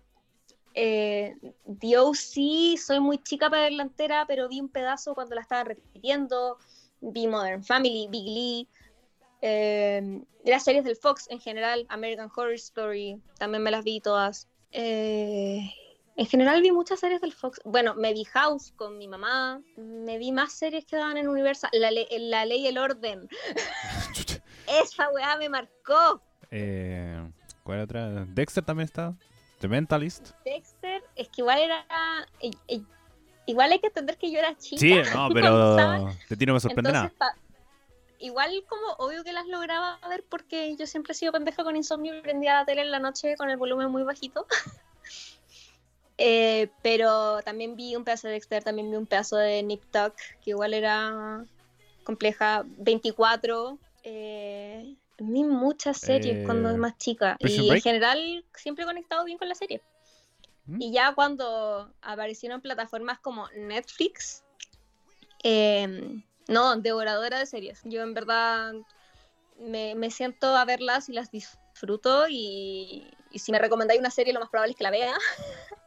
[0.74, 1.36] eh,
[1.80, 6.58] The OC, soy muy chica para delantera, pero vi un pedazo cuando la estaba repitiendo.
[7.02, 8.68] Vi Modern Family, Big Lee.
[9.44, 14.48] Eh, las series del Fox en general, American Horror Story, también me las vi todas.
[14.72, 15.70] Eh,
[16.22, 17.60] en general vi muchas series del Fox.
[17.66, 19.60] Bueno, me vi House con mi mamá.
[19.76, 21.72] Me vi más series que daban en Universal.
[21.74, 23.28] La, le la Ley y el Orden.
[24.68, 26.22] Esa weá me marcó.
[26.52, 27.28] Eh,
[27.64, 28.24] ¿Cuál otra?
[28.28, 29.16] Dexter también está.
[29.62, 30.30] The Mentalist.
[30.46, 31.88] Dexter, es que igual era.
[33.48, 34.80] Igual hay que entender que yo era chica.
[34.80, 37.12] Sí, no, pero de ti no me sorprende nada.
[38.20, 42.16] Igual como obvio que las lograba ver porque yo siempre he sido pendeja con insomnio
[42.16, 44.46] y prendía la tele en la noche con el volumen muy bajito.
[46.18, 50.16] eh, pero también vi un pedazo de Dexter, también vi un pedazo de Nip Tuck,
[50.44, 51.46] que igual era
[52.04, 52.64] compleja.
[52.66, 53.78] 24.
[54.04, 57.38] Eh, vi muchas series eh, cuando es más chica.
[57.40, 59.82] Y en general siempre he conectado bien con la serie.
[60.66, 60.82] ¿Mm?
[60.82, 64.44] Y ya cuando aparecieron plataformas como Netflix,
[65.44, 67.82] eh, no, devoradora de series.
[67.84, 68.74] Yo en verdad
[69.60, 74.34] me, me siento a verlas y las disfruto y, y, si me recomendáis una serie
[74.34, 75.14] lo más probable es que la vea.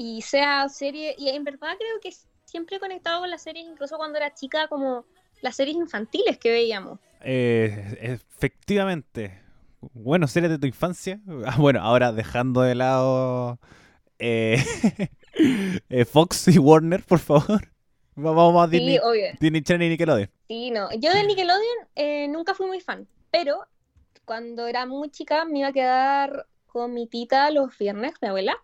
[0.00, 2.10] y sea serie, y en verdad creo que
[2.46, 5.04] siempre he conectado con las series, incluso cuando era chica, como
[5.42, 6.98] las series infantiles que veíamos.
[7.20, 9.42] Eh, efectivamente.
[9.92, 11.20] Bueno, series de tu infancia.
[11.44, 13.58] Ah, bueno, ahora dejando de lado
[14.18, 14.64] eh,
[15.90, 17.68] eh, Fox y Warner, por favor.
[18.14, 19.26] Vamos a Disney, sí, obvio.
[19.38, 20.30] Disney Channel y Nickelodeon.
[20.48, 20.88] Sí, no.
[20.92, 23.66] Yo de Nickelodeon eh, nunca fui muy fan, pero
[24.24, 28.56] cuando era muy chica me iba a quedar con mi tita los viernes, mi abuela,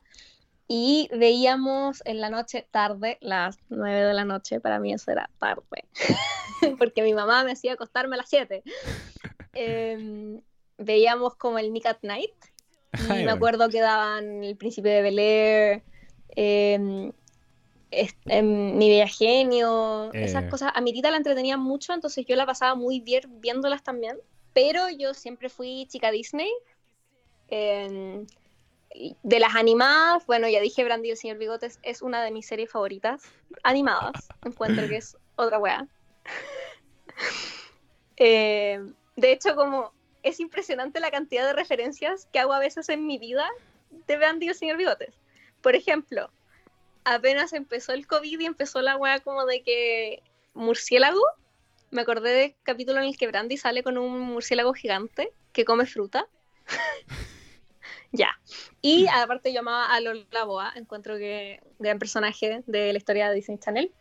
[0.69, 5.31] y veíamos en la noche tarde, las 9 de la noche, para mí eso era
[5.39, 5.85] tarde,
[6.79, 8.63] porque mi mamá me hacía acostarme a las 7.
[9.59, 10.39] Eh,
[10.77, 12.35] veíamos como el Nick at Night,
[12.93, 15.83] y Ay, me acuerdo que daban El Príncipe de Bel Air,
[16.37, 17.11] eh,
[17.91, 20.25] en mi bella genio, eh.
[20.25, 20.73] esas cosas.
[20.75, 24.19] A mi tita la entretenía mucho, entonces yo la pasaba muy bien viéndolas también.
[24.53, 26.51] Pero yo siempre fui chica Disney.
[29.23, 32.71] De las animadas, bueno, ya dije Brandy el señor Bigotes es una de mis series
[32.71, 33.23] favoritas.
[33.63, 35.87] Animadas, encuentro que es otra wea.
[38.17, 38.81] eh,
[39.17, 43.19] de hecho, como es impresionante la cantidad de referencias que hago a veces en mi
[43.19, 43.49] vida
[44.07, 45.15] de Brandy el señor Bigotes.
[45.61, 46.31] Por ejemplo,
[47.05, 50.23] apenas empezó el COVID y empezó la weá como de que
[50.55, 51.23] murciélago,
[51.91, 55.87] me acordé del capítulo en el que Brandy sale con un murciélago gigante que come
[55.87, 56.27] fruta.
[58.13, 58.31] ya.
[58.83, 63.37] Y aparte yo amaba a Lola Boa, encuentro que gran personaje de la historia de
[63.37, 63.93] Disney Channel.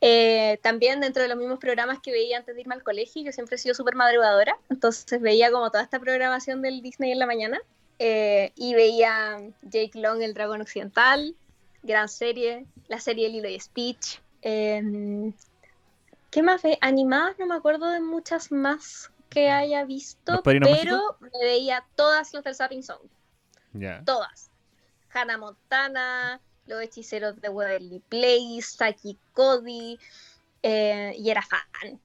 [0.00, 3.32] Eh, también dentro de los mismos programas que veía antes de irme al colegio, yo
[3.32, 7.26] siempre he sido súper madrugadora, entonces veía como toda esta programación del Disney en la
[7.26, 7.60] mañana
[7.98, 11.34] eh, y veía Jake Long, el dragón occidental,
[11.82, 14.20] gran serie, la serie Lilo y Speech.
[14.42, 15.32] Eh,
[16.30, 16.62] ¿Qué más?
[16.80, 20.66] Animadas, no me acuerdo de muchas más que haya visto, pero
[21.20, 23.00] me veía todas las del Sapping Song.
[24.04, 24.50] Todas.
[25.12, 29.98] Hannah Montana, Los Hechiceros de Waverly Place, Saki Cody,
[30.62, 32.00] eh, y era fan.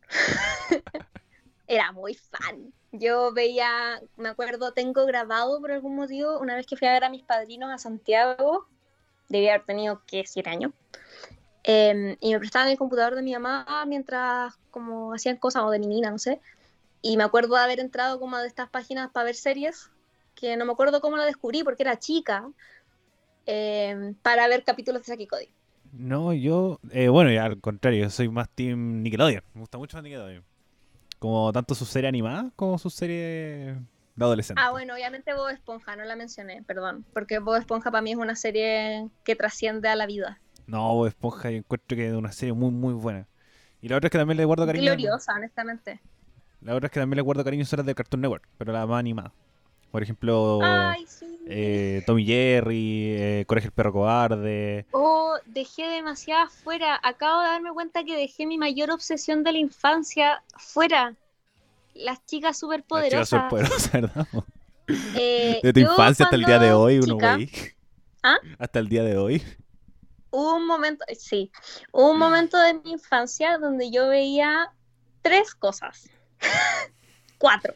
[1.68, 2.74] era muy fan.
[2.92, 7.04] Yo veía, me acuerdo, tengo grabado por algún motivo, una vez que fui a ver
[7.04, 8.68] a mis padrinos a Santiago,
[9.30, 10.72] debía haber tenido que siete años.
[11.64, 15.80] Eh, y me prestaban el computador de mi mamá mientras como hacían cosas o de
[15.80, 16.40] mi nina, no sé.
[17.04, 19.92] Y me acuerdo de haber entrado como de estas páginas para ver series,
[20.36, 22.50] que no me acuerdo cómo la descubrí porque era chica,
[23.46, 25.50] eh, para ver capítulos de Saki Cody.
[25.92, 29.44] No, yo, eh, bueno, ya al contrario, yo soy más Team Nickelodeon.
[29.54, 30.46] Me gusta mucho más Nickelodeon.
[31.20, 33.78] Como tanto su serie animada como su serie
[34.16, 34.62] de adolescente.
[34.63, 37.06] Ah, bueno, obviamente Bob Esponja, no la mencioné, perdón.
[37.13, 40.39] Porque Bob Esponja para mí es una serie que trasciende a la vida.
[40.68, 43.28] No, Bob Esponja yo encuentro que es una serie muy, muy buena.
[43.82, 44.86] Y la otra es que también le guardo cariño.
[44.86, 46.00] Gloriosa, honestamente.
[46.63, 48.86] La otra es que también le guardo cariño son las de Cartoon Network, pero la
[48.88, 49.34] más animada.
[49.91, 51.38] Por ejemplo, Ay, sí.
[51.45, 54.88] eh, Tommy Jerry, eh, Coraje el perro cobarde.
[54.91, 56.99] Oh, dejé demasiado fuera.
[57.04, 61.15] Acabo de darme cuenta que dejé mi mayor obsesión de la infancia fuera.
[61.93, 63.30] Las chicas Las superpoderosas.
[63.30, 64.28] chicas superpoderosas, ¿verdad?
[65.15, 67.52] Eh, De tu infancia hasta el día de hoy, uno güey.
[68.23, 68.38] ¿Ah?
[68.58, 69.43] Hasta el día de hoy.
[70.32, 71.52] Hubo un momento, sí,
[71.91, 74.71] hubo un momento de mi infancia donde yo veía
[75.21, 76.10] tres cosas.
[77.38, 77.74] Cuatro.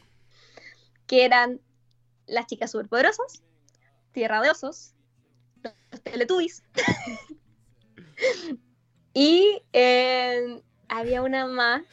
[1.05, 1.61] Que eran
[2.25, 3.43] las chicas superpoderosas,
[4.11, 4.93] Tierra de Osos,
[5.63, 6.63] los Teletubbies.
[9.13, 11.83] y eh, había una más,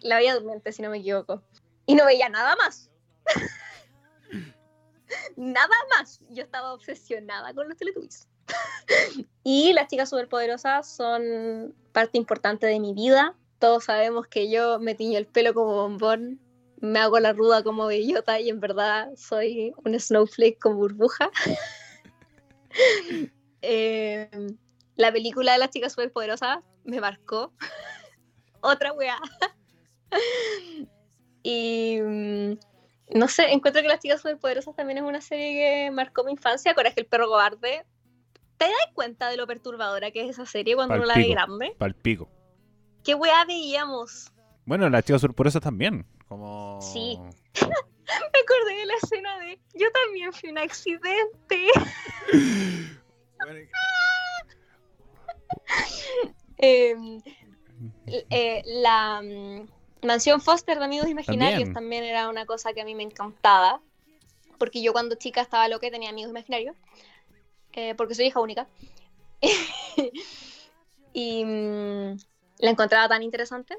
[0.00, 1.42] la veía durmiente si no me equivoco.
[1.86, 2.90] Y no veía nada más.
[5.36, 6.20] nada más.
[6.30, 8.28] Yo estaba obsesionada con los Teletubbies.
[9.42, 13.34] Y las chicas superpoderosas son parte importante de mi vida.
[13.60, 16.40] Todos sabemos que yo me tiño el pelo como bombón,
[16.80, 21.30] me hago la ruda como bellota y en verdad soy un snowflake con burbuja.
[23.62, 24.30] Eh,
[24.96, 27.52] la película de las chicas superpoderosas me marcó.
[28.62, 29.18] Otra weá.
[31.42, 32.52] y mm,
[33.18, 36.74] no sé, encuentro que las chicas superpoderosas también es una serie que marcó mi infancia.
[36.74, 37.84] Coraje el perro cobarde.
[38.56, 41.34] ¿Te das cuenta de lo perturbadora que es esa serie cuando uno la ve Palpico.
[41.34, 41.74] grande?
[41.76, 42.39] Palpico.
[43.04, 44.30] ¿Qué weá veíamos?
[44.66, 46.06] Bueno, las chicas superpoderosas también.
[46.28, 46.78] Como.
[46.80, 47.18] Sí.
[47.60, 51.68] Me acordé de la escena de yo también fui un accidente.
[56.62, 56.94] Eh,
[58.30, 61.72] eh, la mm, mansión Foster de Amigos Imaginarios También.
[61.74, 62.04] también.
[62.04, 63.80] era una cosa que a mí me encantaba.
[64.58, 66.76] Porque yo cuando chica estaba loca y tenía amigos imaginarios.
[67.72, 68.66] eh, porque soy hija única.
[71.14, 72.16] y mm,
[72.60, 73.76] la encontraba tan interesante.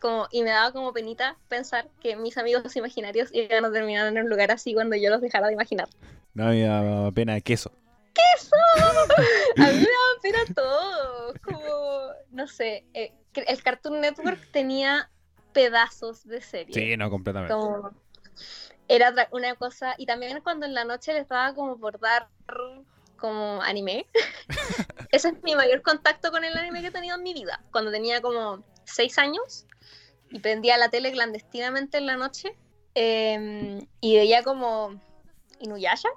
[0.00, 4.18] Como, y me daba como penita pensar que mis amigos imaginarios iban a terminar en
[4.18, 5.88] un lugar así cuando yo los dejara de imaginar.
[6.34, 7.70] No, me da pena de queso.
[9.56, 11.34] A mí me daba pena todo.
[11.42, 15.10] Como, no sé, eh, el Cartoon Network tenía
[15.52, 16.74] pedazos de serie.
[16.74, 17.54] Sí, no, completamente.
[17.54, 17.92] Como,
[18.88, 19.94] era una cosa.
[19.96, 22.28] Y también cuando en la noche les daba como por dar
[23.16, 24.06] como anime.
[25.10, 27.62] Ese es mi mayor contacto con el anime que he tenido en mi vida.
[27.70, 29.66] Cuando tenía como seis años
[30.30, 32.56] y prendía la tele clandestinamente en la noche
[32.94, 35.00] eh, y veía como
[35.60, 36.08] Inuyasha.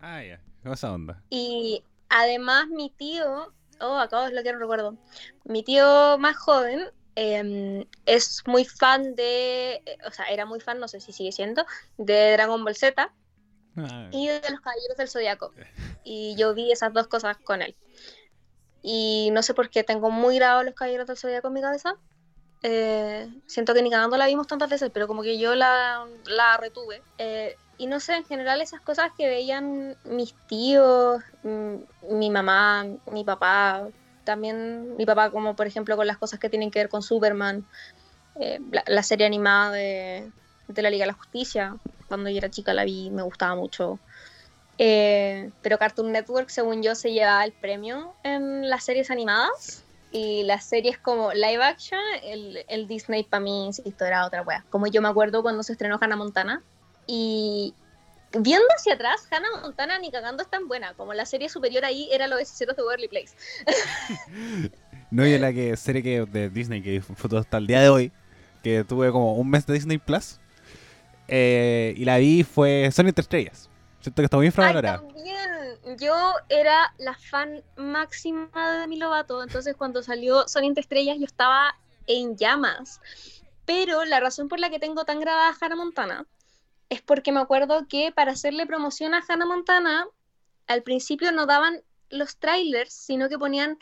[0.00, 0.40] Ah, ya.
[0.62, 1.22] ¿Cómo esa onda?
[1.30, 4.96] Y además mi tío, oh, acabo de desbloquear un recuerdo.
[5.44, 10.78] Mi tío más joven eh, es muy fan de, eh, o sea, era muy fan,
[10.78, 11.64] no sé si sigue siendo,
[11.96, 13.12] de Dragon Ball Z
[13.76, 15.52] Ah, y de los Caballeros del Zodiaco.
[16.04, 17.74] Y yo vi esas dos cosas con él.
[18.82, 21.96] Y no sé por qué tengo muy grabado los Caballeros del Zodiaco en mi cabeza.
[22.62, 26.56] Eh, siento que ni cagando la vimos tantas veces, pero como que yo la, la
[26.56, 27.02] retuve.
[27.18, 31.74] Eh, y no sé, en general esas cosas que veían mis tíos, mm,
[32.10, 33.88] mi mamá, mi papá,
[34.24, 37.66] también mi papá como por ejemplo con las cosas que tienen que ver con Superman,
[38.36, 40.30] eh, la, la serie animada de,
[40.68, 41.76] de la Liga de la Justicia,
[42.08, 43.98] cuando yo era chica la vi, me gustaba mucho.
[44.78, 49.84] Eh, pero Cartoon Network, según yo, se llevaba el premio en las series animadas.
[50.12, 54.64] Y las series como live action, el, el Disney para mí, insisto, era otra wea.
[54.70, 56.62] Como yo me acuerdo cuando se estrenó Hannah Montana.
[57.06, 57.74] Y
[58.38, 60.94] viendo hacia atrás, Hannah Montana ni cagando es tan buena.
[60.94, 63.34] Como la serie superior ahí era los hechiceros de Waverly Place.
[65.10, 68.10] No, y la que serie que de Disney que disfruto hasta el día de hoy,
[68.64, 70.40] que tuve como un mes de Disney Plus,
[71.28, 73.68] eh, y la vi fue Sony entre estrellas.
[74.00, 74.98] Siento que está muy infravalorada.
[74.98, 75.98] también.
[75.98, 76.14] Yo
[76.48, 81.74] era la fan máxima de Demi Lovato, entonces cuando salió Son entre estrellas yo estaba
[82.06, 83.00] en llamas.
[83.64, 86.26] Pero la razón por la que tengo tan grabada a Hannah Montana
[86.90, 90.06] es porque me acuerdo que para hacerle promoción a Hannah Montana,
[90.66, 93.78] al principio no daban los trailers, sino que ponían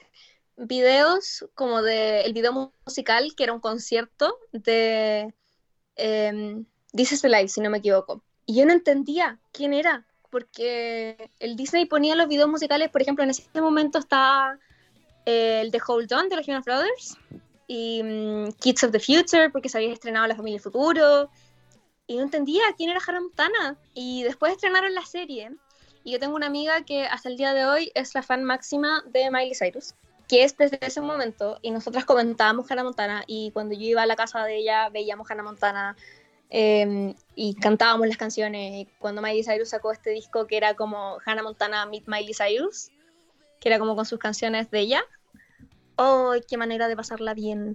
[0.56, 5.34] videos como de el video musical, que era un concierto de
[5.96, 6.64] eh,
[6.94, 8.22] This Life, si no me equivoco.
[8.46, 13.24] Y yo no entendía quién era, porque el Disney ponía los videos musicales, por ejemplo,
[13.24, 14.58] en ese momento estaba
[15.26, 17.16] eh, el de Hold On de los Jonas Brothers
[17.66, 21.30] y mm, Kids of the Future, porque se había estrenado La Familia Futuro.
[22.06, 23.76] Y no entendía quién era Hannah Montana.
[23.94, 25.52] Y después estrenaron la serie.
[26.04, 29.04] Y yo tengo una amiga que hasta el día de hoy es la fan máxima
[29.06, 29.94] de Miley Cyrus,
[30.28, 31.58] que es desde ese momento.
[31.62, 33.24] Y nosotras comentábamos Hannah Montana.
[33.26, 35.96] Y cuando yo iba a la casa de ella, veíamos Hannah Montana.
[36.54, 38.72] Eh, y cantábamos las canciones.
[38.74, 42.90] Y cuando Miley Cyrus sacó este disco que era como Hannah Montana Meet Miley Cyrus,
[43.58, 45.02] que era como con sus canciones de ella.
[45.96, 47.74] ¡Oh, qué manera de pasarla bien!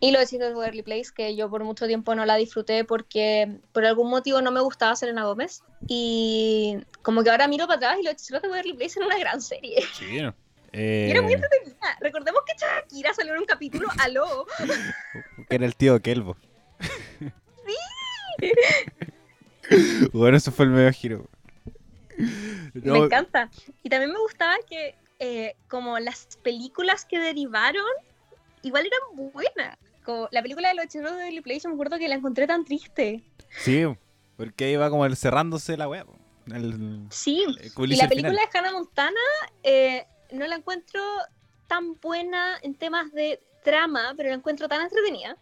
[0.00, 2.84] Y lo de Chicos de Waverly Place, que yo por mucho tiempo no la disfruté
[2.84, 5.62] porque por algún motivo no me gustaba Selena Gómez.
[5.86, 9.06] Y como que ahora miro para atrás y lo de Chicos de Waverly Place era
[9.06, 9.82] una gran serie.
[9.94, 10.06] Sí.
[10.16, 11.76] Y era muy Eh, entretenida.
[12.00, 14.46] Recordemos que Shakira salió en un capítulo, aló.
[15.48, 16.36] que era el tío Kelvo.
[20.12, 21.26] Bueno, eso fue el medio giro.
[22.74, 23.50] Me encanta.
[23.82, 27.84] Y también me gustaba que eh, como las películas que derivaron,
[28.62, 29.78] igual eran buenas.
[30.04, 32.64] Como la película de los hechiceros de Place, yo me acuerdo que la encontré tan
[32.64, 33.22] triste.
[33.58, 33.84] Sí,
[34.36, 36.06] porque va como el cerrándose la web.
[36.52, 37.42] El, Sí.
[37.46, 38.08] el Y la final.
[38.08, 39.20] película de Hannah Montana
[39.62, 41.00] eh, no la encuentro
[41.68, 45.38] tan buena en temas de trama, pero la encuentro tan entretenida.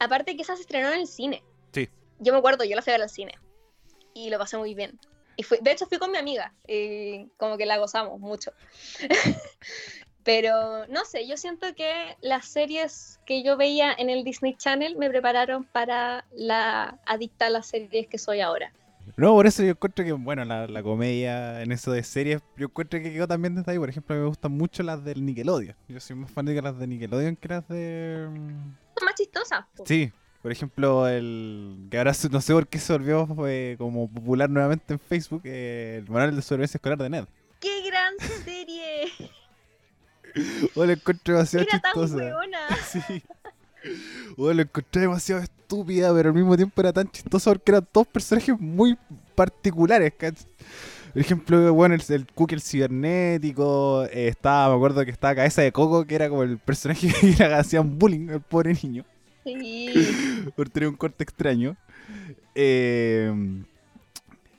[0.00, 1.44] Aparte que esa se estrenó en el cine.
[2.22, 3.32] Yo me acuerdo, yo la fui a ver al cine.
[4.14, 4.98] Y lo pasé muy bien.
[5.36, 6.54] Y fui, de hecho fui con mi amiga.
[6.66, 8.52] Y como que la gozamos mucho.
[10.24, 14.96] pero no sé, yo siento que las series que yo veía en el Disney Channel
[14.96, 18.72] me prepararon para la adicta a las series que soy ahora.
[19.16, 22.66] No, por eso yo encuentro que, bueno, la, la comedia en eso de series, yo
[22.66, 23.78] encuentro que quedó también desde ahí.
[23.78, 25.76] Por ejemplo, me gustan mucho las del Nickelodeon.
[25.88, 28.28] Yo soy más fan de las de Nickelodeon que las de...
[28.30, 29.64] mm, Son más chistosas.
[29.84, 30.12] Sí,
[30.42, 34.92] por ejemplo, el que ahora no sé por qué se volvió eh, como popular nuevamente
[34.92, 37.24] en Facebook, eh, el manual de sobrevivencia escolar de Ned.
[37.60, 38.14] ¡Qué gran
[38.44, 39.08] serie!
[40.74, 42.16] O lo encontré demasiado Era tan chistosa.
[43.06, 43.22] Sí.
[44.38, 48.06] O lo encontré demasiado estúpida, pero al mismo tiempo era tan chistosa porque eran todos
[48.06, 48.96] personajes muy
[49.34, 50.12] particulares.
[50.14, 55.60] Por ejemplo, bueno, el, el Cookie el cibernético, eh, estaba, me acuerdo que estaba Cabeza
[55.60, 59.04] de Coco, que era como el personaje que le hacían bullying al pobre niño.
[59.44, 59.92] Sí.
[60.56, 61.76] por tener un corte extraño.
[62.54, 63.32] Eh,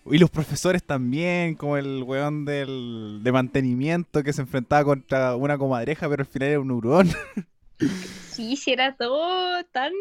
[0.06, 5.58] y los profesores también, como el weón del, de mantenimiento que se enfrentaba contra una
[5.58, 7.10] comadreja, pero al final era un hurón.
[8.30, 9.92] Sí, sí, era todo tan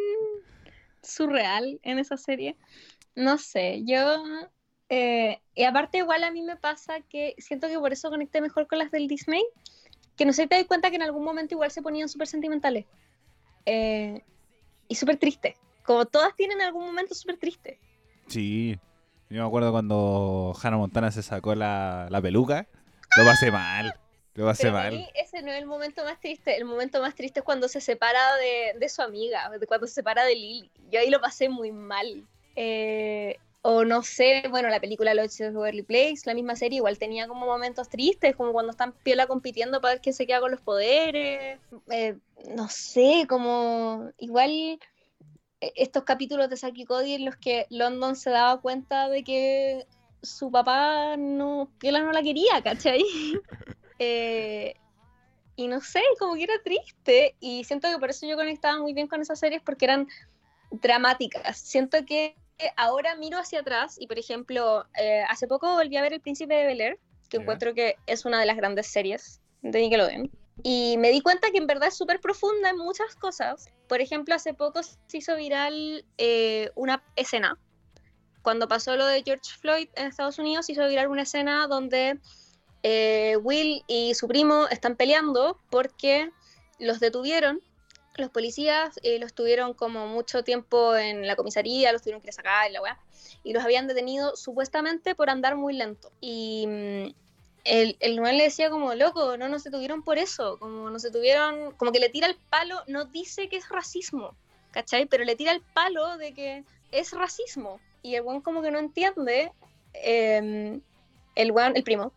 [1.03, 2.57] surreal en esa serie.
[3.17, 4.23] No sé, yo...
[4.89, 8.69] eh, y aparte igual a mí me pasa que siento que por eso conecté mejor
[8.69, 9.43] con las del Disney,
[10.17, 12.29] que no sé si te das cuenta que en algún momento igual se ponían súper
[12.29, 12.87] sentimentales.
[13.67, 14.23] Eh,
[14.89, 15.57] y súper tristes.
[15.85, 17.79] Como todas tienen algún momento súper triste.
[18.29, 18.79] Sí.
[19.29, 22.67] Yo me acuerdo cuando Hannah Montana se sacó la, la peluca.
[23.17, 23.95] Lo pasé mal.
[24.35, 24.93] Lo pasé Pero mal.
[24.93, 26.57] mí ese no es el momento más triste.
[26.57, 30.25] El momento más triste es cuando se separa de, de su amiga, cuando se separa
[30.25, 30.71] de Lily.
[30.91, 32.27] Yo ahí lo pasé muy mal.
[32.57, 36.99] Eh, o no sé, bueno, la película Los de Waverly Place, la misma serie, igual
[36.99, 40.51] tenía como momentos tristes, como cuando están piola compitiendo para ver quién se queda con
[40.51, 41.61] los poderes.
[41.91, 42.19] Eh,
[42.57, 44.79] no sé, como igual eh,
[45.77, 49.87] estos capítulos de Saki Cody en los que London se daba cuenta de que
[50.23, 53.03] su papá no, piola no la quería, ¿cachai?
[54.05, 54.75] Eh,
[55.55, 57.37] y no sé, como que era triste.
[57.39, 60.09] Y siento que por eso yo conectaba muy bien con esas series porque eran
[60.73, 61.57] dramáticas.
[61.59, 62.35] Siento que
[62.77, 66.55] ahora miro hacia atrás y, por ejemplo, eh, hace poco volví a ver El Príncipe
[66.55, 66.99] de Bel Air,
[67.29, 70.31] que encuentro que es una de las grandes series de Nickelodeon.
[70.63, 73.71] Y me di cuenta que en verdad es súper profunda en muchas cosas.
[73.89, 77.59] Por ejemplo, hace poco se hizo viral eh, una escena.
[78.43, 82.19] Cuando pasó lo de George Floyd en Estados Unidos, se hizo viral una escena donde
[82.83, 86.31] eh, Will y su primo están peleando porque
[86.79, 87.61] los detuvieron.
[88.17, 92.69] Los policías eh, los tuvieron como mucho tiempo en la comisaría, los tuvieron que sacar
[92.69, 92.99] y la weá.
[93.45, 96.13] Y los habían detenido supuestamente por andar muy lento.
[96.21, 97.15] Y mm,
[97.65, 100.59] el, el Noel le decía como, loco, no nos detuvieron por eso.
[100.59, 104.37] Como nos detuvieron, como que le tira el palo, no dice que es racismo,
[104.71, 105.07] ¿cachai?
[105.07, 107.81] Pero le tira el palo de que es racismo.
[108.03, 109.53] Y el weón como que no entiende,
[109.95, 110.81] eh,
[111.35, 112.13] el weón, el primo,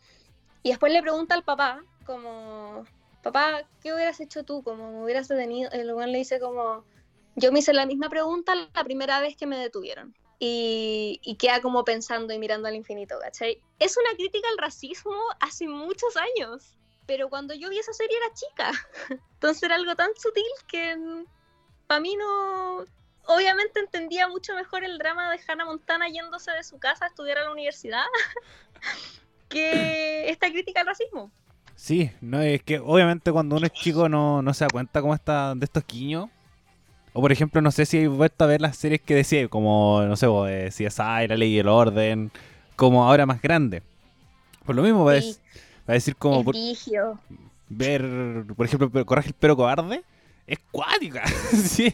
[0.66, 2.86] y después le pregunta al papá, como,
[3.26, 4.62] papá, ¿qué hubieras hecho tú?
[4.62, 5.72] Como me hubieras detenido.
[5.72, 6.86] El weón le dice como,
[7.36, 10.16] yo me hice la misma pregunta la primera vez que me detuvieron.
[10.38, 13.60] Y, y queda como pensando y mirando al infinito, ¿cachai?
[13.80, 16.78] Es una crítica al racismo hace muchos años.
[17.08, 18.72] Pero cuando yo vi esa serie era chica.
[19.34, 21.26] Entonces era algo tan sutil que
[21.88, 22.86] para mí no...
[23.28, 27.40] Obviamente entendía mucho mejor el drama de Hannah Montana yéndose de su casa a estudiar
[27.40, 28.06] a la universidad
[29.50, 31.32] que esta crítica al racismo.
[31.76, 35.14] Sí, no es que obviamente cuando uno es chico no, no se da cuenta cómo
[35.14, 36.30] está de estos quiños.
[37.14, 40.02] O por ejemplo, no sé si hay vuelto a ver las series que decía, como,
[40.06, 42.32] no sé, vos, eh, CSI, La Ley y el Orden,
[42.76, 43.84] como ahora más grande.
[44.66, 45.32] Por lo mismo, va a, Sí.
[45.32, 46.56] dec- va a decir como es por-
[47.70, 50.04] ver, por ejemplo, pero Coraje el Perro Cobarde,
[50.48, 51.24] es cuática.
[51.52, 51.94] sí,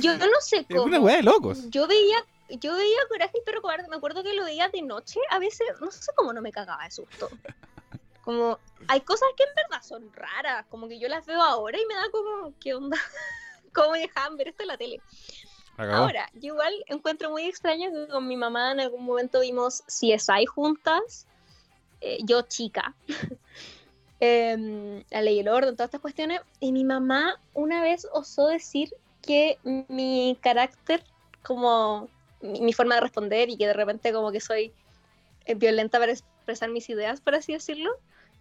[0.00, 0.82] yo no sé es cómo.
[0.84, 1.70] una weá de locos.
[1.70, 2.16] Yo veía,
[2.60, 5.66] yo veía Coraje el perro cobarde, me acuerdo que lo veía de noche, a veces,
[5.80, 7.30] no sé cómo no me cagaba de susto.
[8.22, 8.58] Como,
[8.88, 11.94] hay cosas que en verdad son raras, como que yo las veo ahora y me
[11.94, 12.96] da como, ¿qué onda?
[13.74, 15.00] ¿Cómo me dejaban ver esto en la tele?
[15.88, 20.44] Ahora, yo igual encuentro muy extraño que con mi mamá en algún momento vimos CSI
[20.44, 21.26] juntas,
[22.02, 22.94] eh, yo chica,
[24.20, 28.48] em, la ley y el orden, todas estas cuestiones, y mi mamá una vez osó
[28.48, 28.92] decir
[29.22, 31.02] que mi carácter,
[31.42, 32.08] como
[32.42, 34.72] mi, forma de responder y que de repente como que soy
[35.46, 37.90] eh, violenta para expresar mis ideas, por así decirlo,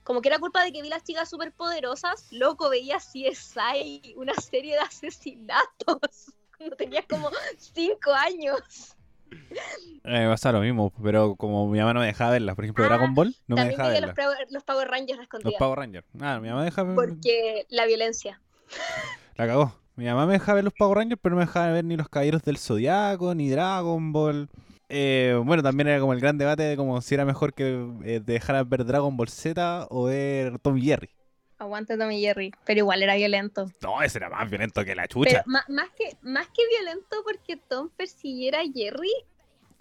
[0.10, 4.34] como que era culpa de que vi las chicas súper poderosas, loco, veía CSI, una
[4.34, 8.96] serie de asesinatos cuando tenía como 5 años.
[10.04, 13.12] me pasa lo mismo, pero como mi mamá no me dejaba verlas, por ejemplo, Dragon
[13.12, 14.16] ah, Ball, no me dejaba verlas.
[14.18, 16.08] Los, los Power Rangers Los Power Rangers.
[16.20, 18.42] Ah, mi mamá deja Porque la violencia.
[19.36, 19.76] La cagó.
[19.96, 22.10] Mi mamá me dejaba ver los Power Rangers, pero no me dejaba ver ni los
[22.10, 24.50] Caballeros del Zodiaco, ni Dragon Ball.
[24.90, 28.20] Eh, bueno, también era como el gran debate de como si era mejor que eh,
[28.24, 31.10] dejar ver Dragon Ball Z o ver Tom y Jerry.
[31.60, 33.70] Aguante Tommy Jerry, pero igual era violento.
[33.82, 35.44] No, ese era más violento que la chucha.
[35.46, 35.66] más,
[35.98, 39.12] que, más que violento porque Tom persiguiera a Jerry,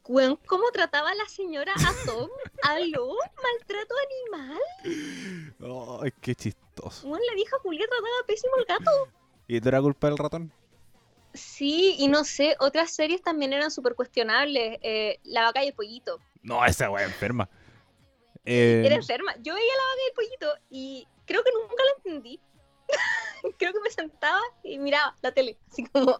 [0.02, 2.28] ¿cómo trataba a la señora a Tom?
[2.64, 3.14] ¿Aló?
[3.42, 3.94] ¿Maltrato
[4.34, 6.02] animal?
[6.02, 7.08] Ay, qué chistoso.
[7.08, 8.90] la vieja Julia trataba pésimo al gato.
[9.46, 10.52] ¿Y tú era culpa del ratón?
[11.38, 14.78] Sí, y no sé, otras series también eran súper cuestionables.
[14.82, 16.18] Eh, la vaca y el pollito.
[16.42, 17.48] No, esa wea enferma.
[18.44, 19.34] Era enferma.
[19.40, 22.40] Yo veía la vaca y el pollito y creo que nunca la entendí.
[23.58, 26.18] creo que me sentaba y miraba la tele, así como...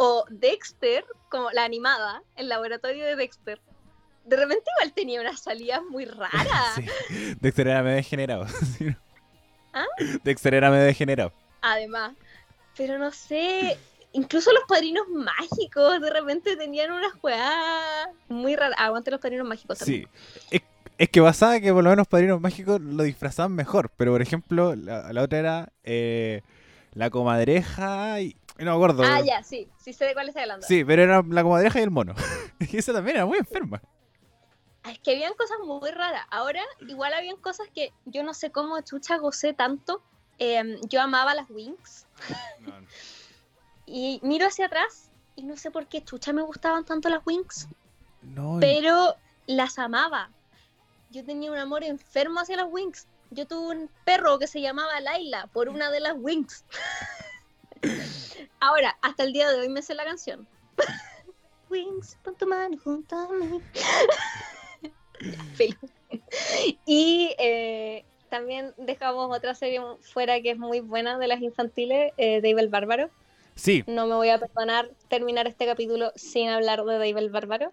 [0.00, 3.60] O Dexter, como la animada, el laboratorio de Dexter.
[4.24, 6.76] De repente igual tenía unas salidas muy raras.
[7.08, 7.36] Sí.
[7.40, 8.46] Dexter era medio degenerado.
[9.72, 9.86] ¿Ah?
[10.22, 11.32] Dexter era medio degenerado.
[11.62, 12.14] Además.
[12.76, 13.76] Pero no sé,
[14.12, 18.78] incluso los padrinos mágicos de repente tenían unas jugadas muy raras.
[18.78, 20.08] Aguante los padrinos mágicos también.
[20.50, 20.62] Sí.
[20.98, 23.90] Es que pasaba que por lo menos Padrinos Mágicos lo disfrazaban mejor.
[23.96, 26.42] Pero por ejemplo, la, otra era eh,
[26.92, 28.36] la comadreja y.
[28.58, 29.04] No me acuerdo.
[29.04, 29.68] Ah, ya, sí.
[29.78, 30.66] Sí sé de cuál está hablando.
[30.66, 32.14] Sí, pero era la comadreja y el mono.
[32.58, 33.80] y esa también era muy enferma.
[34.90, 36.26] Es que habían cosas muy raras.
[36.30, 40.02] Ahora, igual habían cosas que yo no sé cómo chucha gocé tanto.
[40.38, 42.06] Em, yo amaba las Wings.
[43.88, 47.68] Y miro hacia atrás y no sé por qué chucha me gustaban tanto las Wings.
[48.22, 48.58] No.
[48.60, 49.16] Pero
[49.46, 50.30] las amaba
[51.10, 53.06] yo tenía un amor enfermo hacia las Wings.
[53.30, 56.64] Yo tuve un perro que se llamaba Laila por una de las Wings.
[58.60, 60.46] Ahora, hasta el día de hoy me sé la canción.
[61.70, 63.60] Wings, pon tu mano junto a mí.
[66.86, 72.40] y eh, también dejamos otra serie fuera que es muy buena de las infantiles, eh,
[72.40, 73.10] Dave el Bárbaro.
[73.58, 73.82] Sí.
[73.88, 77.72] No me voy a perdonar terminar este capítulo sin hablar de Dave el Bárbaro.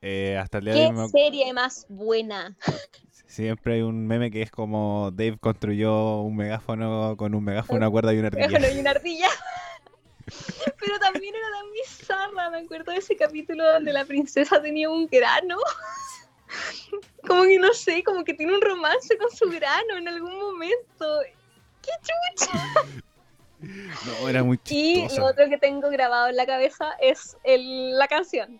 [0.00, 2.56] Eh, hasta el día ¿Qué de serie más buena?
[3.26, 7.90] Siempre hay un meme que es como Dave construyó un megáfono con un megáfono, una
[7.90, 8.72] cuerda y una ardilla.
[8.72, 9.28] y una ardilla.
[10.80, 15.08] Pero también era tan bizarra, me acuerdo de ese capítulo donde la princesa tenía un
[15.08, 15.56] grano.
[17.26, 21.20] Como que no sé, como que tiene un romance con su grano en algún momento.
[21.82, 23.02] ¡Qué chucha!
[23.60, 25.14] No, era muy chistoso.
[25.14, 28.58] Y lo otro que tengo grabado en la cabeza es el, la canción.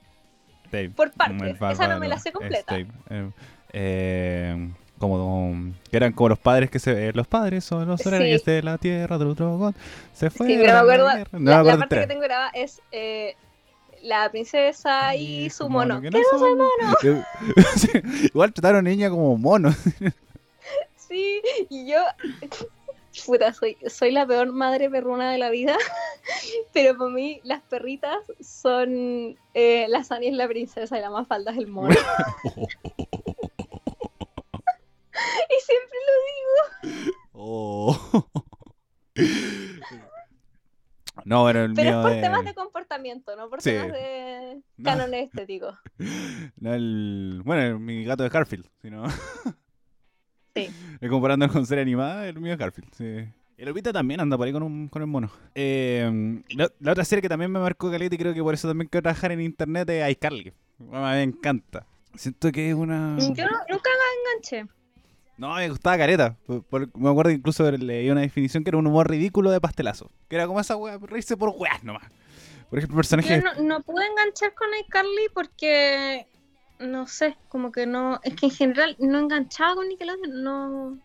[0.94, 1.56] Por partes.
[1.60, 2.76] Esa no me la sé completa.
[2.76, 3.30] Eh,
[3.72, 8.62] eh, como que eran como los padres que se los padres son los reyes de
[8.62, 9.72] la tierra del otro
[10.12, 11.06] se fue sí, pero me acuerdo
[11.38, 13.36] la, la, parte que tengo grabada es eh,
[14.02, 16.68] la princesa y, su mono, ¿qué no soy mono?
[18.22, 19.74] igual trataron a niña como mono.
[20.96, 21.40] Sí
[21.70, 22.02] y yo
[23.24, 25.76] puta, soy, soy la peor madre perruna de la vida,
[26.72, 31.26] pero para mí las perritas son eh, la Sani es la princesa y la más
[31.26, 31.94] falda es el mono.
[35.48, 36.12] y siempre lo
[36.92, 37.12] digo.
[37.32, 37.96] Oh.
[41.24, 45.76] No, bueno, el Pero es por temas de comportamiento, no por temas de cánones estéticos.
[46.56, 47.42] No, el...
[47.44, 49.04] Bueno, mi gato de Garfield, sino...
[50.66, 51.08] Sí.
[51.08, 52.88] Comparando con serie animada, el mío es Garfield.
[52.94, 53.28] Sí.
[53.58, 55.30] El Lupita también anda por ahí con, un, con el mono.
[55.56, 58.88] Eh, la, otra serie que también me marcó Caleta y creo que por eso también
[58.88, 60.52] quiero trabajar en internet es iCarly.
[60.78, 61.84] Me encanta.
[62.14, 63.16] Siento que es una...
[63.18, 64.64] Yo nunca me enganché.
[65.38, 66.36] No, me gustaba careta.
[66.94, 70.08] me acuerdo incluso leí una definición que era un humor ridículo de pastelazo.
[70.28, 72.04] Que era como esa wea, reírse por weas nomás.
[72.70, 73.42] Por ejemplo, personajes.
[73.42, 76.27] Yo no, no pude enganchar con iCarly porque
[76.80, 80.98] no sé, como que no, es que en general no enganchaba con Nickelodeon, no,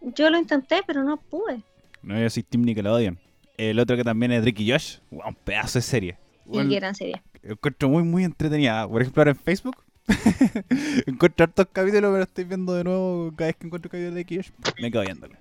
[0.00, 1.62] yo lo intenté, pero no pude.
[2.02, 3.18] No, yo soy Team Nickelodeon.
[3.56, 6.18] El otro que también es Drake y Josh, un pedazo de serie.
[6.50, 7.22] y gran serie.
[7.42, 8.88] Encuentro muy, muy entretenida.
[8.88, 9.76] Por ejemplo, ahora en Facebook
[11.06, 14.52] encuentro hartos capítulos, pero estoy viendo de nuevo cada vez que encuentro capítulos de Kiyoshi.
[14.80, 15.36] Me quedo viéndolo.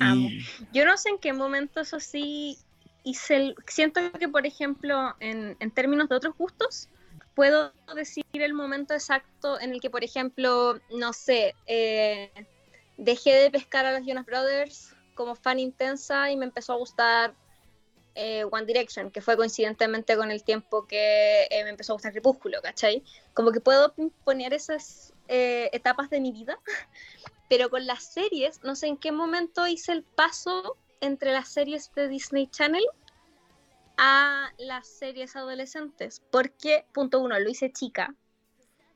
[0.00, 0.40] Y...
[0.72, 2.56] Yo no sé en qué momento eso sí
[3.04, 3.54] hice el...
[3.66, 6.88] Siento que, por ejemplo, en, en términos de otros gustos,
[7.34, 12.30] puedo decir el momento exacto en el que, por ejemplo, no sé, eh,
[12.96, 17.34] dejé de pescar a los Jonas Brothers como fan intensa y me empezó a gustar
[18.14, 22.12] eh, One Direction, que fue coincidentemente con el tiempo que eh, me empezó a gustar
[22.12, 23.04] Crepúsculo, ¿cachai?
[23.34, 26.58] Como que puedo poner esas etapas de mi vida,
[27.48, 31.92] pero con las series, no sé en qué momento hice el paso entre las series
[31.94, 32.84] de Disney Channel
[34.02, 36.22] a las series adolescentes.
[36.30, 38.14] Porque, punto uno, lo hice chica.